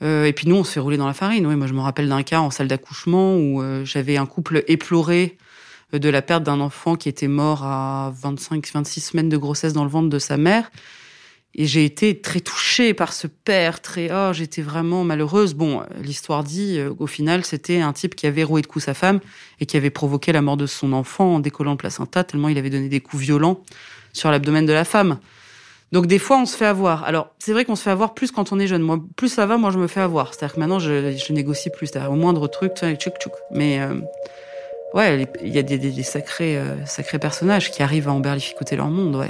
Euh, 0.02 0.24
et 0.24 0.32
puis 0.32 0.48
nous, 0.48 0.56
on 0.56 0.64
se 0.64 0.72
fait 0.72 0.80
rouler 0.80 0.96
dans 0.96 1.06
la 1.06 1.14
farine. 1.14 1.46
Oui, 1.46 1.56
moi, 1.56 1.66
je 1.66 1.72
me 1.72 1.80
rappelle 1.80 2.08
d'un 2.08 2.22
cas 2.22 2.40
en 2.40 2.50
salle 2.50 2.68
d'accouchement 2.68 3.36
où 3.36 3.62
euh, 3.62 3.84
j'avais 3.84 4.16
un 4.16 4.26
couple 4.26 4.64
éploré 4.68 5.38
euh, 5.94 5.98
de 5.98 6.08
la 6.08 6.22
perte 6.22 6.42
d'un 6.42 6.60
enfant 6.60 6.96
qui 6.96 7.08
était 7.08 7.28
mort 7.28 7.64
à 7.64 8.12
25-26 8.22 9.00
semaines 9.00 9.28
de 9.28 9.36
grossesse 9.36 9.72
dans 9.72 9.84
le 9.84 9.90
ventre 9.90 10.08
de 10.08 10.18
sa 10.18 10.36
mère. 10.36 10.70
Et 11.58 11.64
j'ai 11.64 11.86
été 11.86 12.20
très 12.20 12.40
touchée 12.40 12.92
par 12.92 13.14
ce 13.14 13.26
père, 13.26 13.80
très 13.80 14.10
oh, 14.12 14.34
j'étais 14.34 14.60
vraiment 14.60 15.04
malheureuse. 15.04 15.54
Bon, 15.54 15.82
l'histoire 16.02 16.44
dit, 16.44 16.78
au 16.98 17.06
final, 17.06 17.46
c'était 17.46 17.80
un 17.80 17.94
type 17.94 18.14
qui 18.14 18.26
avait 18.26 18.44
roué 18.44 18.60
de 18.60 18.66
coups 18.66 18.84
sa 18.84 18.92
femme 18.92 19.20
et 19.58 19.64
qui 19.64 19.78
avait 19.78 19.88
provoqué 19.88 20.32
la 20.32 20.42
mort 20.42 20.58
de 20.58 20.66
son 20.66 20.92
enfant 20.92 21.36
en 21.36 21.40
décollant 21.40 21.70
le 21.70 21.78
placenta 21.78 22.24
tellement 22.24 22.50
il 22.50 22.58
avait 22.58 22.68
donné 22.68 22.90
des 22.90 23.00
coups 23.00 23.22
violents 23.22 23.62
sur 24.12 24.30
l'abdomen 24.30 24.66
de 24.66 24.74
la 24.74 24.84
femme. 24.84 25.18
Donc 25.92 26.06
des 26.06 26.18
fois, 26.18 26.38
on 26.38 26.46
se 26.46 26.56
fait 26.56 26.66
avoir. 26.66 27.04
Alors, 27.04 27.30
c'est 27.38 27.52
vrai 27.52 27.64
qu'on 27.64 27.76
se 27.76 27.82
fait 27.82 27.90
avoir 27.90 28.14
plus 28.14 28.30
quand 28.30 28.52
on 28.52 28.58
est 28.58 28.66
jeune. 28.66 28.82
Moi, 28.82 28.98
plus 29.16 29.28
ça 29.28 29.46
va, 29.46 29.56
moi, 29.56 29.70
je 29.70 29.78
me 29.78 29.86
fais 29.86 30.00
avoir. 30.00 30.34
C'est-à-dire 30.34 30.54
que 30.54 30.60
maintenant, 30.60 30.78
je, 30.78 31.32
négocie 31.32 31.70
plus. 31.70 31.86
C'est-à-dire 31.86 32.10
au 32.10 32.16
moindre 32.16 32.48
truc, 32.48 32.72
tchouk 32.74 33.14
tchouk. 33.18 33.32
Mais 33.52 33.80
euh, 33.80 33.94
ouais, 34.94 35.28
il 35.42 35.54
y 35.54 35.58
a 35.58 35.62
des, 35.62 35.78
des, 35.78 36.02
sacrés, 36.02 36.58
euh, 36.58 36.84
sacrés 36.86 37.18
personnages 37.18 37.70
qui 37.70 37.82
arrivent 37.82 38.08
à 38.08 38.12
emberlificoter 38.12 38.76
leur 38.76 38.88
monde, 38.88 39.16
ouais. 39.16 39.28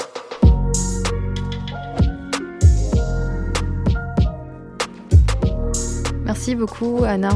Merci 6.24 6.54
beaucoup, 6.54 7.04
Anna. 7.04 7.30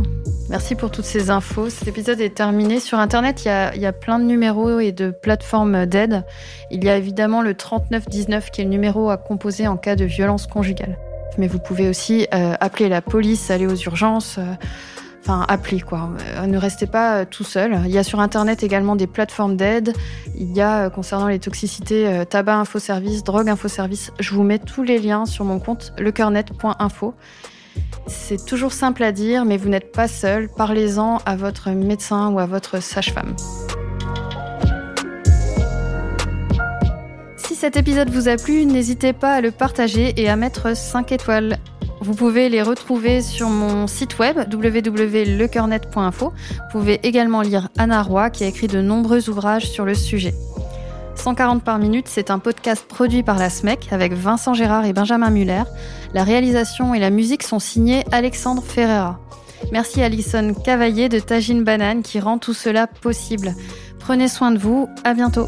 Merci 0.51 0.75
pour 0.75 0.91
toutes 0.91 1.05
ces 1.05 1.31
infos. 1.31 1.71
Cet 1.71 1.87
épisode 1.87 2.21
est 2.21 2.35
terminé. 2.35 2.81
Sur 2.81 2.99
Internet, 2.99 3.45
il 3.45 3.81
y 3.81 3.87
a, 3.87 3.93
plein 3.93 4.19
de 4.19 4.25
numéros 4.25 4.81
et 4.81 4.91
de 4.91 5.13
plateformes 5.13 5.87
d'aide. 5.87 6.25
Il 6.73 6.83
y 6.83 6.89
a 6.89 6.97
évidemment 6.97 7.41
le 7.41 7.55
3919 7.55 8.51
qui 8.51 8.61
est 8.61 8.65
le 8.65 8.71
numéro 8.71 9.11
à 9.11 9.17
composer 9.17 9.69
en 9.69 9.77
cas 9.77 9.95
de 9.95 10.05
violence 10.05 10.49
conjugale. 10.49 10.99
Mais 11.39 11.47
vous 11.47 11.61
pouvez 11.61 11.89
aussi 11.89 12.27
euh, 12.35 12.55
appeler 12.59 12.89
la 12.89 13.01
police, 13.01 13.53
aller 13.53 13.69
aux 13.69 13.77
urgences. 13.77 14.39
Euh, 14.39 14.55
enfin, 15.21 15.47
appeler 15.47 15.79
quoi. 15.79 16.11
Euh, 16.39 16.47
ne 16.47 16.59
restez 16.59 16.89
pas 16.89 17.25
tout 17.27 17.45
seul. 17.45 17.83
Il 17.85 17.93
y 17.93 17.99
a 17.99 18.03
sur 18.03 18.19
Internet 18.19 18.65
également 18.65 18.97
des 18.97 19.07
plateformes 19.07 19.57
d'aide. 19.57 19.93
Il 20.35 20.53
y 20.53 20.61
a, 20.61 20.91
concernant 20.91 21.29
les 21.29 21.39
toxicités, 21.39 22.25
tabac 22.29 22.57
info 22.57 22.81
service, 22.81 23.23
drogue 23.23 23.49
info 23.49 23.69
service. 23.69 24.11
Je 24.19 24.35
vous 24.35 24.43
mets 24.43 24.59
tous 24.59 24.83
les 24.83 24.99
liens 24.99 25.27
sur 25.27 25.45
mon 25.45 25.61
compte 25.61 25.93
lecoeurnet.info. 25.97 27.15
C'est 28.07 28.45
toujours 28.45 28.73
simple 28.73 29.03
à 29.03 29.13
dire, 29.13 29.45
mais 29.45 29.57
vous 29.57 29.69
n'êtes 29.69 29.93
pas 29.93 30.09
seul. 30.09 30.49
Parlez-en 30.49 31.19
à 31.27 31.37
votre 31.37 31.71
médecin 31.71 32.31
ou 32.31 32.39
à 32.39 32.47
votre 32.47 32.83
sage-femme. 32.83 33.35
Si 37.37 37.55
cet 37.55 37.77
épisode 37.77 38.11
vous 38.11 38.29
a 38.29 38.37
plu, 38.37 38.67
n'hésitez 38.67 39.13
pas 39.13 39.35
à 39.35 39.41
le 39.41 39.51
partager 39.51 40.15
et 40.17 40.29
à 40.29 40.37
mettre 40.37 40.77
5 40.77 41.13
étoiles. 41.13 41.59
Vous 42.01 42.15
pouvez 42.15 42.49
les 42.49 42.63
retrouver 42.63 43.21
sur 43.21 43.49
mon 43.49 43.87
site 43.87 44.19
web 44.19 44.39
www.lecoeurnet.info. 44.51 46.33
Vous 46.33 46.79
pouvez 46.79 46.99
également 47.03 47.43
lire 47.43 47.69
Anna 47.77 48.03
Roy 48.03 48.31
qui 48.31 48.45
a 48.45 48.47
écrit 48.47 48.69
de 48.69 48.81
nombreux 48.81 49.29
ouvrages 49.29 49.69
sur 49.69 49.85
le 49.85 49.95
sujet. 49.95 50.35
140 51.21 51.63
par 51.63 51.79
minute, 51.79 52.09
c'est 52.09 52.31
un 52.31 52.39
podcast 52.39 52.87
produit 52.89 53.23
par 53.23 53.37
la 53.37 53.51
SMEC 53.51 53.89
avec 53.91 54.15
Vincent 54.15 54.55
Gérard 54.55 54.87
et 54.87 54.95
Benjamin 54.95 55.29
Muller. 55.29 55.65
La 56.15 56.25
réalisation 56.25 56.95
et 56.95 56.99
la 56.99 57.11
musique 57.11 57.43
sont 57.43 57.59
signés 57.59 58.05
Alexandre 58.11 58.63
Ferreira. 58.63 59.21
Merci 59.71 60.03
Alison 60.03 60.55
Cavaillé 60.55 61.11
de 61.11 61.19
Tagine 61.19 61.63
Banane 61.63 62.03
qui 62.03 62.21
rend 62.21 62.39
tout 62.39 62.55
cela 62.55 62.87
possible. 62.87 63.55
Prenez 63.99 64.29
soin 64.29 64.51
de 64.51 64.59
vous, 64.59 64.89
à 65.05 65.13
bientôt. 65.13 65.47